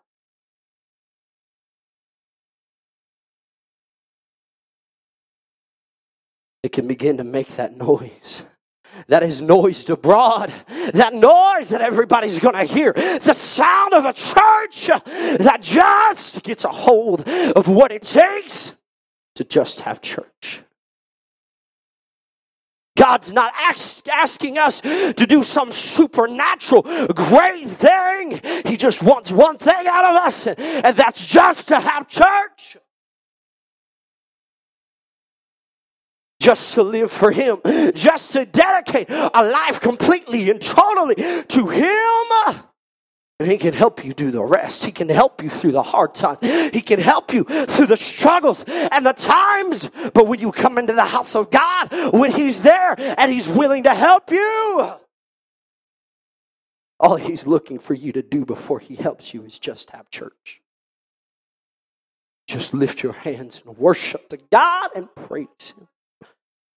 It 6.61 6.73
can 6.73 6.87
begin 6.87 7.17
to 7.17 7.23
make 7.23 7.55
that 7.55 7.77
noise 7.77 8.43
that 9.07 9.23
is 9.23 9.41
noised 9.41 9.89
abroad, 9.89 10.51
that 10.93 11.13
noise 11.13 11.69
that 11.69 11.81
everybody's 11.81 12.39
going 12.39 12.55
to 12.55 12.63
hear, 12.63 12.91
the 12.93 13.33
sound 13.33 13.93
of 13.93 14.05
a 14.05 14.13
church 14.13 14.87
that 14.87 15.59
just 15.61 16.43
gets 16.43 16.65
a 16.65 16.69
hold 16.69 17.27
of 17.27 17.67
what 17.67 17.91
it 17.91 18.01
takes 18.01 18.73
to 19.35 19.43
just 19.43 19.81
have 19.81 20.01
church. 20.01 20.63
God's 22.99 23.31
not 23.31 23.53
ask, 23.57 24.05
asking 24.09 24.57
us 24.57 24.81
to 24.81 25.25
do 25.25 25.41
some 25.41 25.71
supernatural 25.71 26.81
great 26.81 27.69
thing. 27.69 28.41
He 28.65 28.75
just 28.75 29.01
wants 29.01 29.31
one 29.31 29.57
thing 29.57 29.88
out 29.88 30.03
of 30.05 30.15
us, 30.17 30.47
and 30.47 30.97
that's 30.97 31.25
just 31.25 31.69
to 31.69 31.79
have 31.79 32.07
church. 32.09 32.77
just 36.41 36.73
to 36.73 36.83
live 36.83 37.12
for 37.12 37.31
Him, 37.31 37.57
just 37.93 38.31
to 38.31 38.45
dedicate 38.45 39.09
a 39.09 39.43
life 39.43 39.81
completely 39.81 40.49
and 40.49 40.62
totally 40.62 41.15
to 41.15 41.67
Him. 41.67 42.63
And 43.39 43.49
He 43.49 43.58
can 43.58 43.73
help 43.73 44.04
you 44.04 44.13
do 44.13 44.32
the 44.32 44.43
rest. 44.43 44.84
He 44.84 44.91
can 44.91 45.08
help 45.08 45.41
you 45.41 45.49
through 45.49 45.71
the 45.71 45.84
hard 45.84 46.13
times. 46.13 46.39
He 46.41 46.82
can 46.82 46.99
help 46.99 47.34
you 47.34 47.45
through 47.45 47.88
the 47.88 47.95
struggles 47.95 48.65
and 48.67 49.06
the 49.06 49.13
times. 49.13 49.89
But 50.13 50.28
when 50.28 50.39
you 50.39 50.52
come 50.52 50.78
into 50.78 50.93
the 50.93 51.06
house 51.06 51.36
of 51.36 51.49
God, 51.49 52.13
when 52.13 52.32
He's 52.32 52.63
there 52.63 52.95
and 52.97 53.32
He's 53.32 53.47
willing 53.47 53.84
to 53.84 53.93
help 53.93 54.30
you, 54.30 54.91
all 56.99 57.15
He's 57.15 57.47
looking 57.47 57.80
for 57.80 57.93
you 57.93 58.12
to 58.12 58.21
do 58.21 58.43
before 58.43 58.80
He 58.80 58.95
helps 58.95 59.34
you 59.34 59.43
is 59.43 59.58
just 59.58 59.91
have 59.91 60.10
church. 60.10 60.62
Just 62.45 62.73
lift 62.73 63.04
your 63.04 63.13
hands 63.13 63.62
and 63.65 63.78
worship 63.78 64.28
to 64.30 64.38
God 64.52 64.89
and 64.95 65.08
praise 65.15 65.73
Him. 65.78 65.88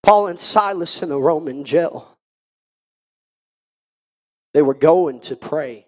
Paul 0.03 0.29
and 0.29 0.39
Silas 0.39 1.03
in 1.03 1.09
the 1.09 1.19
Roman 1.19 1.65
jail. 1.65 2.19
They 4.55 4.63
were 4.63 4.75
going 4.75 5.21
to 5.21 5.35
pray 5.35 5.87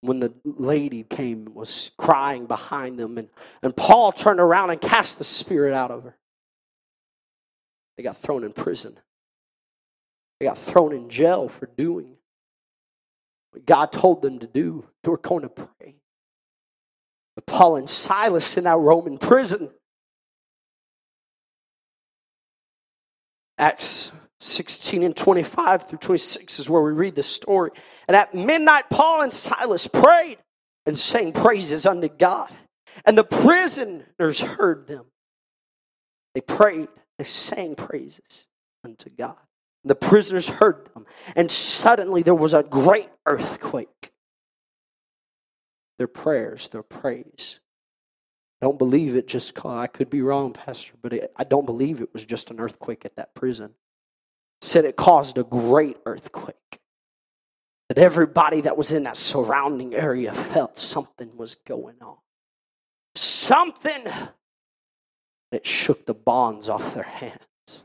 when 0.00 0.20
the 0.20 0.32
lady 0.44 1.02
came 1.02 1.54
was 1.54 1.90
crying 1.98 2.46
behind 2.46 2.98
them 2.98 3.18
and, 3.18 3.28
and 3.62 3.76
paul 3.76 4.12
turned 4.12 4.40
around 4.40 4.70
and 4.70 4.80
cast 4.80 5.18
the 5.18 5.24
spirit 5.24 5.74
out 5.74 5.90
of 5.90 6.04
her. 6.04 6.16
They 7.96 8.04
got 8.04 8.16
thrown 8.16 8.44
in 8.44 8.52
prison. 8.52 8.98
They 10.38 10.46
got 10.46 10.56
thrown 10.56 10.92
in 10.92 11.08
jail 11.08 11.48
for 11.48 11.66
doing 11.66 12.16
what 13.50 13.66
god 13.66 13.90
told 13.90 14.22
them 14.22 14.38
to 14.38 14.46
do. 14.46 14.86
They 15.02 15.10
were 15.10 15.18
going 15.18 15.42
to 15.42 15.48
pray. 15.48 15.96
But 17.34 17.46
paul 17.46 17.76
and 17.76 17.90
silas 17.90 18.56
in 18.56 18.64
that 18.64 18.78
roman 18.78 19.18
prison. 19.18 19.70
Acts 23.56 24.12
16 24.40 25.02
and 25.02 25.16
25 25.16 25.88
through 25.88 25.98
26 25.98 26.60
is 26.60 26.70
where 26.70 26.82
we 26.82 26.92
read 26.92 27.14
the 27.14 27.22
story. 27.22 27.70
And 28.06 28.16
at 28.16 28.34
midnight, 28.34 28.84
Paul 28.88 29.22
and 29.22 29.32
Silas 29.32 29.86
prayed 29.86 30.38
and 30.86 30.96
sang 30.96 31.32
praises 31.32 31.86
unto 31.86 32.08
God. 32.08 32.50
And 33.04 33.18
the 33.18 33.24
prisoners 33.24 34.40
heard 34.40 34.86
them. 34.86 35.06
They 36.34 36.40
prayed, 36.40 36.88
they 37.18 37.24
sang 37.24 37.74
praises 37.74 38.46
unto 38.84 39.10
God. 39.10 39.36
And 39.82 39.90
the 39.90 39.96
prisoners 39.96 40.48
heard 40.48 40.88
them. 40.94 41.06
And 41.34 41.50
suddenly 41.50 42.22
there 42.22 42.34
was 42.34 42.54
a 42.54 42.62
great 42.62 43.08
earthquake. 43.26 44.12
Their 45.98 46.08
prayers, 46.08 46.68
their 46.68 46.84
praise. 46.84 47.58
I 48.62 48.66
don't 48.66 48.78
believe 48.78 49.16
it 49.16 49.26
just, 49.26 49.64
I 49.64 49.88
could 49.88 50.10
be 50.10 50.22
wrong, 50.22 50.52
Pastor, 50.52 50.94
but 51.00 51.12
it, 51.12 51.32
I 51.36 51.44
don't 51.44 51.66
believe 51.66 52.00
it 52.00 52.12
was 52.12 52.24
just 52.24 52.50
an 52.50 52.60
earthquake 52.60 53.04
at 53.04 53.16
that 53.16 53.34
prison. 53.34 53.74
Said 54.60 54.84
it 54.84 54.96
caused 54.96 55.38
a 55.38 55.44
great 55.44 55.96
earthquake. 56.04 56.56
That 57.88 57.98
everybody 57.98 58.62
that 58.62 58.76
was 58.76 58.92
in 58.92 59.04
that 59.04 59.16
surrounding 59.16 59.94
area 59.94 60.32
felt 60.32 60.78
something 60.78 61.36
was 61.36 61.54
going 61.54 61.96
on. 62.02 62.16
Something 63.14 64.04
that 65.50 65.66
shook 65.66 66.06
the 66.06 66.14
bonds 66.14 66.68
off 66.68 66.94
their 66.94 67.04
hands. 67.04 67.84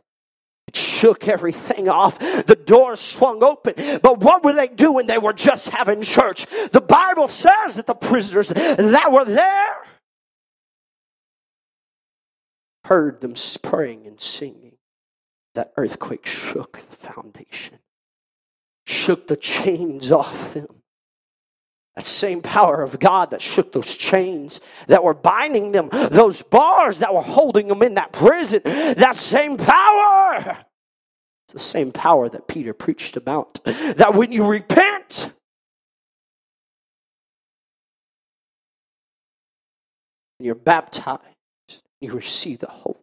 It 0.68 0.76
shook 0.76 1.28
everything 1.28 1.88
off. 1.90 2.18
The 2.20 2.60
doors 2.66 3.00
swung 3.00 3.44
open. 3.44 3.76
But 4.02 4.20
what 4.20 4.44
were 4.44 4.54
they 4.54 4.68
doing? 4.68 5.08
They 5.08 5.18
were 5.18 5.34
just 5.34 5.70
having 5.70 6.02
church. 6.02 6.48
The 6.72 6.82
Bible 6.82 7.28
says 7.28 7.76
that 7.76 7.86
the 7.86 7.94
prisoners 7.94 8.50
that 8.50 9.12
were 9.12 9.26
there 9.26 9.84
heard 12.86 13.22
them 13.22 13.36
praying 13.62 14.08
and 14.08 14.20
singing, 14.20 14.63
that 15.56 15.74
earthquake 15.78 16.26
shook 16.26 16.82
the 16.90 16.96
foundation, 16.96 17.80
shook 18.86 19.28
the 19.28 19.38
chains 19.38 20.12
off 20.12 20.54
them. 20.54 20.68
That 21.96 22.06
same 22.06 22.42
power 22.42 22.82
of 22.82 23.00
God 23.00 23.30
that 23.32 23.42
shook 23.42 23.72
those 23.72 23.96
chains 23.96 24.60
that 24.88 25.04
were 25.04 25.14
binding 25.14 25.74
them, 25.74 25.90
those 25.92 26.42
bars 26.42 27.00
that 27.00 27.14
were 27.14 27.22
holding 27.22 27.68
them 27.68 27.84
in 27.84 27.94
that 27.96 28.12
prison, 28.12 28.62
that 28.66 29.14
same 29.14 29.58
power. 29.58 30.66
It's 31.46 31.54
the 31.54 31.60
same 31.60 31.92
power 31.92 32.30
that 32.30 32.48
Peter 32.48 32.74
preached 32.74 33.16
about. 33.16 33.60
That 33.64 34.16
when 34.16 34.32
you 34.32 34.44
repent, 34.44 35.32
and 40.40 40.46
you're 40.48 40.56
baptized, 40.56 41.22
you 42.02 42.14
receive 42.14 42.58
the 42.60 42.68
Holy. 42.68 43.03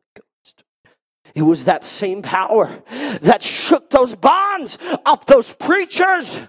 It 1.35 1.43
was 1.43 1.65
that 1.65 1.85
same 1.85 2.23
power 2.23 2.83
that 3.23 3.43
shook 3.43 3.91
those 3.91 4.15
bonds 4.15 4.79
up 5.05 5.27
those 5.27 5.53
preachers 5.55 6.41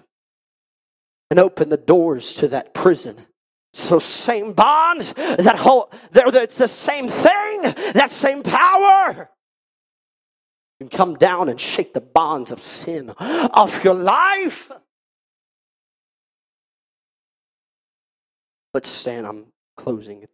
and 1.30 1.40
opened 1.40 1.72
the 1.72 1.78
doors 1.78 2.34
to 2.36 2.48
that 2.50 2.74
prison. 2.74 3.28
So 3.74 4.00
same 4.00 4.54
bonds 4.54 5.14
that 5.14 5.58
hold, 5.60 5.94
it's 6.14 6.58
the 6.58 6.68
same 6.68 7.08
thing, 7.08 7.62
that 7.94 8.10
same 8.10 8.44
power. 8.44 9.30
And 10.80 10.92
come 10.92 11.16
down 11.16 11.48
and 11.48 11.60
shake 11.60 11.94
the 11.94 12.02
bonds 12.02 12.52
of 12.52 12.62
sin 12.62 13.14
off 13.18 13.84
your 13.84 13.94
life. 13.94 14.72
But 18.74 18.86
Stan. 18.86 19.26
I'm 19.26 19.46
closing 19.78 20.28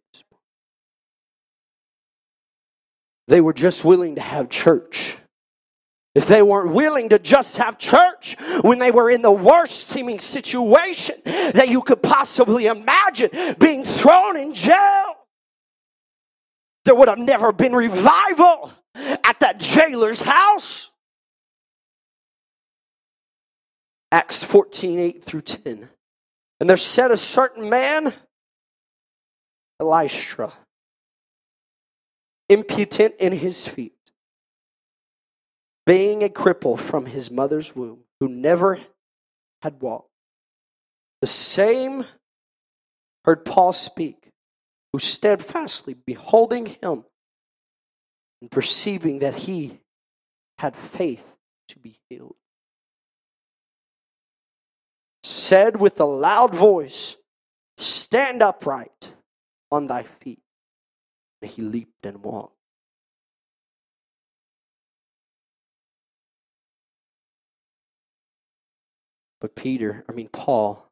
They 3.28 3.42
were 3.42 3.52
just 3.52 3.84
willing 3.84 4.14
to 4.14 4.22
have 4.22 4.48
church. 4.48 5.18
If 6.14 6.26
they 6.26 6.42
weren't 6.42 6.72
willing 6.72 7.10
to 7.10 7.18
just 7.18 7.58
have 7.58 7.78
church 7.78 8.36
when 8.62 8.78
they 8.78 8.90
were 8.90 9.10
in 9.10 9.22
the 9.22 9.30
worst 9.30 9.88
seeming 9.88 10.18
situation 10.18 11.14
that 11.24 11.68
you 11.68 11.82
could 11.82 12.02
possibly 12.02 12.66
imagine, 12.66 13.30
being 13.60 13.84
thrown 13.84 14.36
in 14.36 14.54
jail, 14.54 15.14
there 16.86 16.94
would 16.94 17.08
have 17.08 17.18
never 17.18 17.52
been 17.52 17.74
revival 17.74 18.72
at 18.94 19.38
that 19.40 19.60
jailer's 19.60 20.22
house. 20.22 20.90
Acts 24.10 24.42
14 24.42 24.98
8 24.98 25.22
through 25.22 25.42
10. 25.42 25.90
And 26.60 26.68
there 26.68 26.78
said 26.78 27.10
a 27.10 27.18
certain 27.18 27.68
man, 27.68 28.14
Lystra, 29.78 30.54
impotent 32.48 33.14
in 33.18 33.32
his 33.32 33.68
feet 33.68 33.92
being 35.88 36.22
a 36.22 36.28
cripple 36.28 36.78
from 36.78 37.06
his 37.06 37.30
mother's 37.30 37.74
womb, 37.74 38.00
who 38.20 38.28
never 38.28 38.78
had 39.62 39.80
walked. 39.80 40.10
The 41.22 41.26
same 41.26 42.04
heard 43.24 43.46
Paul 43.46 43.72
speak, 43.72 44.28
who 44.92 44.98
steadfastly 44.98 45.94
beholding 45.94 46.66
him 46.66 47.04
and 48.42 48.50
perceiving 48.50 49.20
that 49.20 49.34
he 49.34 49.80
had 50.58 50.76
faith 50.76 51.24
to 51.68 51.78
be 51.78 51.96
healed, 52.10 52.36
said 55.22 55.80
with 55.80 55.98
a 56.00 56.04
loud 56.04 56.54
voice, 56.54 57.16
Stand 57.78 58.42
upright 58.42 59.12
on 59.70 59.86
thy 59.86 60.02
feet. 60.02 60.42
He 61.40 61.62
leaped 61.62 62.04
and 62.04 62.22
walked. 62.22 62.54
But 69.40 69.54
Peter, 69.54 70.04
I 70.08 70.12
mean, 70.12 70.28
Paul, 70.28 70.90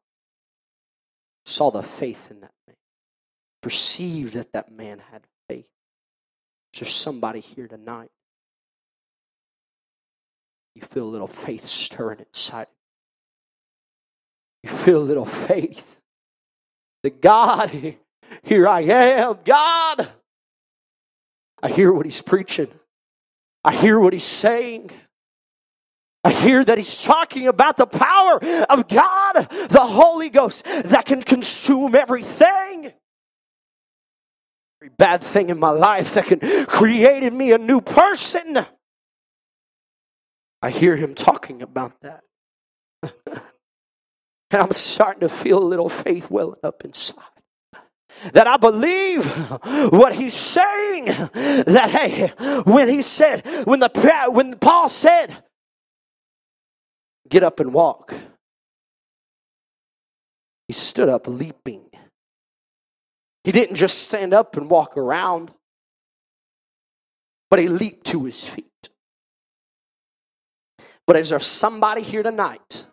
saw 1.45 1.69
the 1.69 1.83
faith 1.83 2.31
in 2.31 2.41
that 2.41 2.53
man, 2.65 2.75
perceived 3.61 4.33
that 4.33 4.53
that 4.53 4.71
man 4.71 4.99
had 5.11 5.23
faith. 5.49 5.67
Is 6.73 6.79
there 6.79 6.89
somebody 6.89 7.41
here 7.41 7.67
tonight? 7.67 8.09
You 10.75 10.81
feel 10.81 11.05
a 11.05 11.09
little 11.09 11.27
faith 11.27 11.65
stirring 11.65 12.19
inside. 12.19 12.67
You 14.63 14.69
feel 14.69 15.01
a 15.01 15.03
little 15.03 15.25
faith 15.25 15.97
that 17.03 17.21
God, 17.21 17.69
here 18.43 18.67
I 18.67 18.81
am, 18.81 19.39
God. 19.43 20.07
I 21.67 21.69
hear 21.69 21.91
what 21.91 22.05
he's 22.05 22.21
preaching. 22.21 22.69
I 23.61 23.75
hear 23.75 23.99
what 23.99 24.13
he's 24.13 24.23
saying. 24.23 24.89
I 26.23 26.31
hear 26.31 26.63
that 26.63 26.77
he's 26.77 27.03
talking 27.03 27.45
about 27.45 27.75
the 27.75 27.85
power 27.85 28.41
of 28.69 28.87
God, 28.87 29.33
the 29.69 29.85
Holy 29.85 30.29
Ghost, 30.29 30.63
that 30.63 31.05
can 31.05 31.21
consume 31.21 31.93
everything. 31.93 32.93
Every 34.81 34.93
bad 34.97 35.21
thing 35.21 35.49
in 35.49 35.59
my 35.59 35.71
life 35.71 36.13
that 36.13 36.27
can 36.27 36.39
create 36.67 37.23
in 37.23 37.37
me 37.37 37.51
a 37.51 37.57
new 37.57 37.81
person. 37.81 38.65
I 40.61 40.69
hear 40.69 40.95
him 40.95 41.15
talking 41.15 41.61
about 41.61 41.99
that. 41.99 42.21
and 43.03 43.41
I'm 44.53 44.71
starting 44.71 45.19
to 45.19 45.29
feel 45.29 45.61
a 45.61 45.67
little 45.67 45.89
faith 45.89 46.31
welling 46.31 46.61
up 46.63 46.85
inside 46.85 47.36
that 48.33 48.47
I 48.47 48.57
believe 48.57 49.25
what 49.91 50.13
he's 50.13 50.33
saying. 50.33 51.05
That 51.05 51.89
hey, 51.91 52.27
when 52.63 52.89
he 52.89 53.01
said, 53.01 53.45
when 53.65 53.79
the 53.79 54.29
when 54.31 54.55
Paul 54.55 54.89
said, 54.89 55.43
get 57.29 57.43
up 57.43 57.59
and 57.59 57.73
walk. 57.73 58.13
He 60.67 60.73
stood 60.73 61.09
up 61.09 61.27
leaping. 61.27 61.85
He 63.43 63.51
didn't 63.53 63.77
just 63.77 63.99
stand 63.99 64.33
up 64.33 64.57
and 64.57 64.69
walk 64.69 64.97
around, 64.97 65.51
but 67.49 67.59
he 67.59 67.69
leaped 67.69 68.05
to 68.07 68.25
his 68.25 68.45
feet. 68.45 68.65
But 71.05 71.15
is 71.15 71.29
there 71.29 71.39
somebody 71.39 72.01
here 72.01 72.23
tonight? 72.23 72.85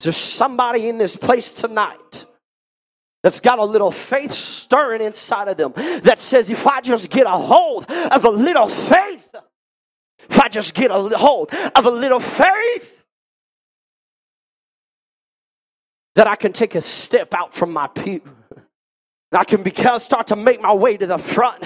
Is 0.00 0.04
there 0.04 0.12
somebody 0.12 0.88
in 0.88 0.98
this 0.98 1.16
place 1.16 1.52
tonight 1.52 2.26
that's 3.22 3.40
got 3.40 3.58
a 3.58 3.64
little 3.64 3.92
faith 3.92 4.32
stirring 4.32 5.02
inside 5.02 5.48
of 5.48 5.56
them 5.56 5.72
that 6.02 6.18
says, 6.18 6.50
if 6.50 6.66
I 6.66 6.80
just 6.80 7.10
get 7.10 7.26
a 7.26 7.30
hold 7.30 7.90
of 7.90 8.24
a 8.24 8.30
little 8.30 8.68
faith, 8.68 9.34
if 10.28 10.40
I 10.40 10.48
just 10.48 10.74
get 10.74 10.90
a 10.90 11.16
hold 11.16 11.52
of 11.52 11.84
a 11.84 11.90
little 11.90 12.20
faith, 12.20 13.04
that 16.16 16.26
I 16.26 16.34
can 16.34 16.52
take 16.52 16.74
a 16.74 16.80
step 16.80 17.34
out 17.34 17.54
from 17.54 17.72
my 17.72 17.86
pew. 17.86 18.20
I 19.32 19.44
can 19.44 19.62
become, 19.62 19.98
start 20.00 20.26
to 20.28 20.36
make 20.36 20.60
my 20.60 20.72
way 20.72 20.96
to 20.96 21.06
the 21.06 21.18
front. 21.18 21.62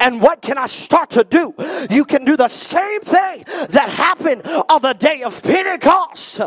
And 0.00 0.22
what 0.22 0.42
can 0.42 0.58
I 0.58 0.66
start 0.66 1.10
to 1.10 1.24
do? 1.24 1.54
You 1.90 2.04
can 2.04 2.24
do 2.24 2.36
the 2.36 2.46
same 2.46 3.00
thing 3.00 3.44
that 3.70 3.88
happened 3.88 4.46
on 4.46 4.80
the 4.80 4.92
day 4.92 5.24
of 5.24 5.42
Pentecost. 5.42 6.40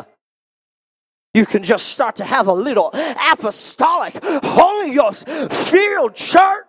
You 1.34 1.46
can 1.46 1.63
just 1.63 1.88
start 1.88 2.15
to 2.17 2.26
have 2.26 2.48
a 2.48 2.54
little 2.54 2.91
apostolic, 3.32 4.17
Holy 4.24 4.93
Ghost 4.93 5.28
filled 5.28 6.15
church. 6.15 6.65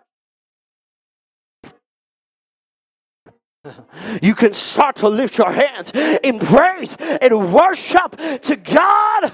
You 4.21 4.35
can 4.35 4.53
start 4.53 4.97
to 4.97 5.09
lift 5.09 5.37
your 5.37 5.51
hands 5.51 5.91
in 5.93 6.39
praise 6.39 6.95
and 6.99 7.53
worship 7.53 8.15
to 8.41 8.55
God 8.55 9.31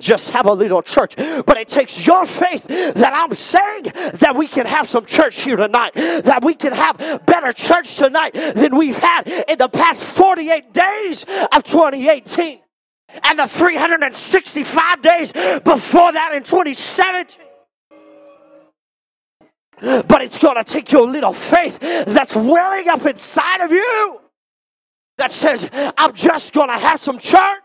just 0.00 0.30
have 0.30 0.46
a 0.46 0.52
little 0.52 0.82
church. 0.82 1.14
But 1.16 1.56
it 1.56 1.68
takes 1.68 2.04
your 2.04 2.26
faith 2.26 2.64
that 2.66 3.12
I'm 3.14 3.34
saying 3.34 3.84
that 4.14 4.34
we 4.34 4.48
can 4.48 4.66
have 4.66 4.88
some 4.88 5.06
church 5.06 5.42
here 5.42 5.56
tonight, 5.56 5.94
that 5.94 6.42
we 6.42 6.54
can 6.54 6.72
have 6.72 7.24
better 7.26 7.52
church 7.52 7.94
tonight 7.94 8.32
than 8.32 8.76
we've 8.76 8.98
had 8.98 9.28
in 9.48 9.58
the 9.58 9.68
past 9.68 10.02
48 10.02 10.72
days 10.72 11.24
of 11.52 11.62
2018 11.62 12.63
and 13.22 13.38
the 13.38 13.46
365 13.46 15.02
days 15.02 15.32
before 15.32 16.12
that 16.12 16.32
in 16.34 16.42
2017. 16.42 17.44
But 19.80 20.22
it's 20.22 20.38
going 20.38 20.56
to 20.56 20.64
take 20.64 20.92
your 20.92 21.06
little 21.06 21.32
faith 21.32 21.78
that's 21.80 22.34
welling 22.34 22.88
up 22.88 23.04
inside 23.06 23.60
of 23.60 23.72
you 23.72 24.20
that 25.18 25.30
says, 25.30 25.68
I'm 25.72 26.14
just 26.14 26.52
going 26.52 26.68
to 26.68 26.78
have 26.78 27.00
some 27.00 27.18
church. 27.18 27.60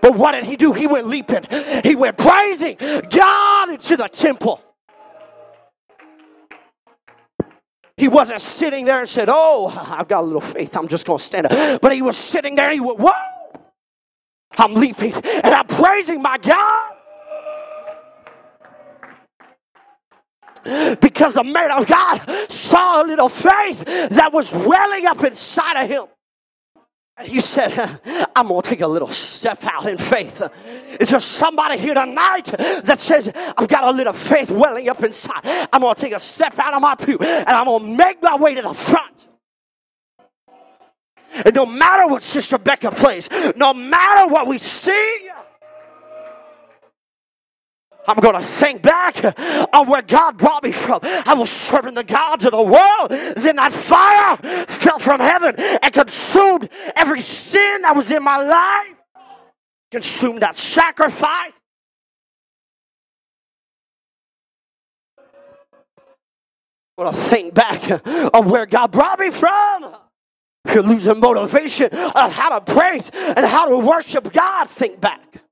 But 0.00 0.16
what 0.16 0.32
did 0.32 0.44
he 0.44 0.56
do? 0.56 0.72
He 0.72 0.86
went 0.86 1.06
leaping, 1.06 1.46
he 1.84 1.94
went 1.94 2.18
praising 2.18 2.76
God 2.78 3.70
into 3.70 3.96
the 3.96 4.08
temple. 4.08 4.60
He 7.96 8.08
wasn't 8.08 8.40
sitting 8.40 8.84
there 8.84 8.98
and 8.98 9.08
said, 9.08 9.28
Oh, 9.30 9.68
I've 9.68 10.08
got 10.08 10.22
a 10.22 10.26
little 10.26 10.40
faith. 10.40 10.76
I'm 10.76 10.88
just 10.88 11.06
going 11.06 11.18
to 11.18 11.24
stand 11.24 11.46
up. 11.46 11.80
But 11.80 11.92
he 11.92 12.02
was 12.02 12.16
sitting 12.16 12.56
there 12.56 12.72
he 12.72 12.80
went, 12.80 12.98
Whoa, 12.98 13.10
I'm 14.58 14.74
leaping 14.74 15.14
and 15.14 15.54
I'm 15.54 15.66
praising 15.66 16.22
my 16.22 16.38
God. 16.38 16.92
because 21.00 21.34
the 21.34 21.44
man 21.44 21.70
of 21.70 21.86
God 21.86 22.50
saw 22.50 23.02
a 23.02 23.04
little 23.04 23.28
faith 23.28 23.84
that 24.10 24.32
was 24.32 24.52
welling 24.52 25.06
up 25.06 25.22
inside 25.24 25.82
of 25.82 25.90
him. 25.90 26.04
And 27.16 27.28
he 27.28 27.40
said, 27.40 28.00
I'm 28.36 28.48
going 28.48 28.62
to 28.62 28.68
take 28.68 28.80
a 28.80 28.86
little 28.86 29.08
step 29.08 29.62
out 29.64 29.86
in 29.86 29.98
faith. 29.98 30.42
Is 30.98 31.10
there 31.10 31.20
somebody 31.20 31.78
here 31.78 31.94
tonight 31.94 32.46
that 32.84 32.98
says, 32.98 33.30
I've 33.56 33.68
got 33.68 33.84
a 33.84 33.90
little 33.90 34.12
faith 34.12 34.50
welling 34.50 34.88
up 34.88 35.02
inside? 35.02 35.40
I'm 35.72 35.82
going 35.82 35.94
to 35.94 36.00
take 36.00 36.14
a 36.14 36.20
step 36.20 36.58
out 36.58 36.74
of 36.74 36.80
my 36.80 36.94
pew 36.94 37.18
and 37.18 37.48
I'm 37.48 37.66
going 37.66 37.84
to 37.84 37.96
make 37.96 38.22
my 38.22 38.36
way 38.36 38.54
to 38.54 38.62
the 38.62 38.74
front. 38.74 39.28
And 41.34 41.54
no 41.54 41.66
matter 41.66 42.06
what 42.06 42.22
Sister 42.22 42.58
Becca 42.58 42.90
plays, 42.90 43.28
no 43.56 43.72
matter 43.72 44.32
what 44.32 44.46
we 44.46 44.58
see, 44.58 45.28
I'm 48.06 48.18
going 48.18 48.34
to 48.34 48.42
think 48.42 48.82
back 48.82 49.24
on 49.72 49.88
where 49.88 50.02
God 50.02 50.36
brought 50.36 50.64
me 50.64 50.72
from. 50.72 51.00
I 51.02 51.34
was 51.34 51.50
serving 51.50 51.94
the 51.94 52.04
gods 52.04 52.44
of 52.44 52.50
the 52.50 52.62
world. 52.62 53.10
Then 53.36 53.56
that 53.56 53.72
fire 53.72 54.66
fell 54.66 54.98
from 54.98 55.20
heaven 55.20 55.54
and 55.56 55.92
consumed 55.92 56.68
every 56.96 57.20
sin 57.20 57.82
that 57.82 57.94
was 57.94 58.10
in 58.10 58.22
my 58.22 58.42
life, 58.42 58.96
consumed 59.90 60.42
that 60.42 60.56
sacrifice. 60.56 61.52
I'm 66.98 67.06
going 67.06 67.12
to 67.12 67.20
think 67.20 67.54
back 67.54 68.06
on 68.34 68.48
where 68.48 68.66
God 68.66 68.90
brought 68.90 69.18
me 69.18 69.30
from. 69.30 69.94
If 70.64 70.74
you're 70.74 70.82
losing 70.82 71.18
motivation 71.18 71.92
on 71.92 72.30
how 72.30 72.58
to 72.58 72.72
praise 72.72 73.10
and 73.10 73.44
how 73.44 73.68
to 73.68 73.78
worship 73.78 74.32
God, 74.32 74.68
think 74.68 75.00
back. 75.00 75.42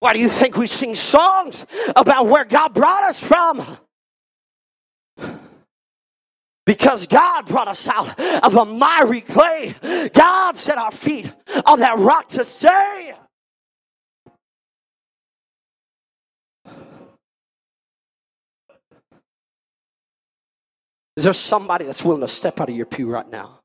Why 0.00 0.12
do 0.12 0.20
you 0.20 0.28
think 0.28 0.56
we 0.56 0.66
sing 0.66 0.94
songs 0.94 1.66
about 1.94 2.26
where 2.26 2.44
God 2.44 2.74
brought 2.74 3.04
us 3.04 3.20
from? 3.20 3.64
Because 6.64 7.06
God 7.06 7.46
brought 7.46 7.68
us 7.68 7.88
out 7.88 8.18
of 8.44 8.54
a 8.54 8.64
miry 8.64 9.20
clay. 9.20 9.74
God 10.12 10.56
set 10.56 10.78
our 10.78 10.92
feet 10.92 11.32
on 11.66 11.80
that 11.80 11.98
rock 11.98 12.28
to 12.28 12.44
stay. 12.44 13.14
Is 21.16 21.24
there 21.24 21.32
somebody 21.32 21.84
that's 21.84 22.04
willing 22.04 22.22
to 22.22 22.28
step 22.28 22.60
out 22.60 22.70
of 22.70 22.76
your 22.76 22.86
pew 22.86 23.10
right 23.10 23.28
now? 23.28 23.61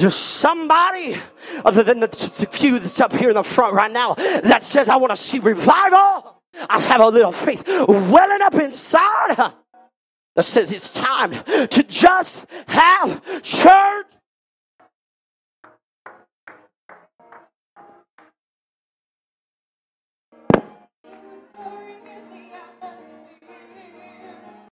There's 0.00 0.14
somebody 0.14 1.16
other 1.64 1.82
than 1.82 1.98
the, 2.00 2.08
few 2.08 2.78
that's 2.78 3.00
up 3.00 3.12
here 3.12 3.30
in 3.30 3.34
the 3.34 3.42
front 3.42 3.74
right 3.74 3.90
now 3.90 4.14
that 4.14 4.62
says, 4.62 4.88
I 4.88 4.96
want 4.96 5.10
to 5.10 5.16
see 5.16 5.40
revival. 5.40 6.40
I 6.70 6.80
have 6.80 7.00
a 7.00 7.08
little 7.08 7.32
faith 7.32 7.66
welling 7.66 8.42
up 8.42 8.54
inside 8.54 9.54
that 10.36 10.44
says 10.44 10.70
it's 10.70 10.92
time 10.92 11.32
to 11.68 11.82
just 11.82 12.46
have 12.68 13.20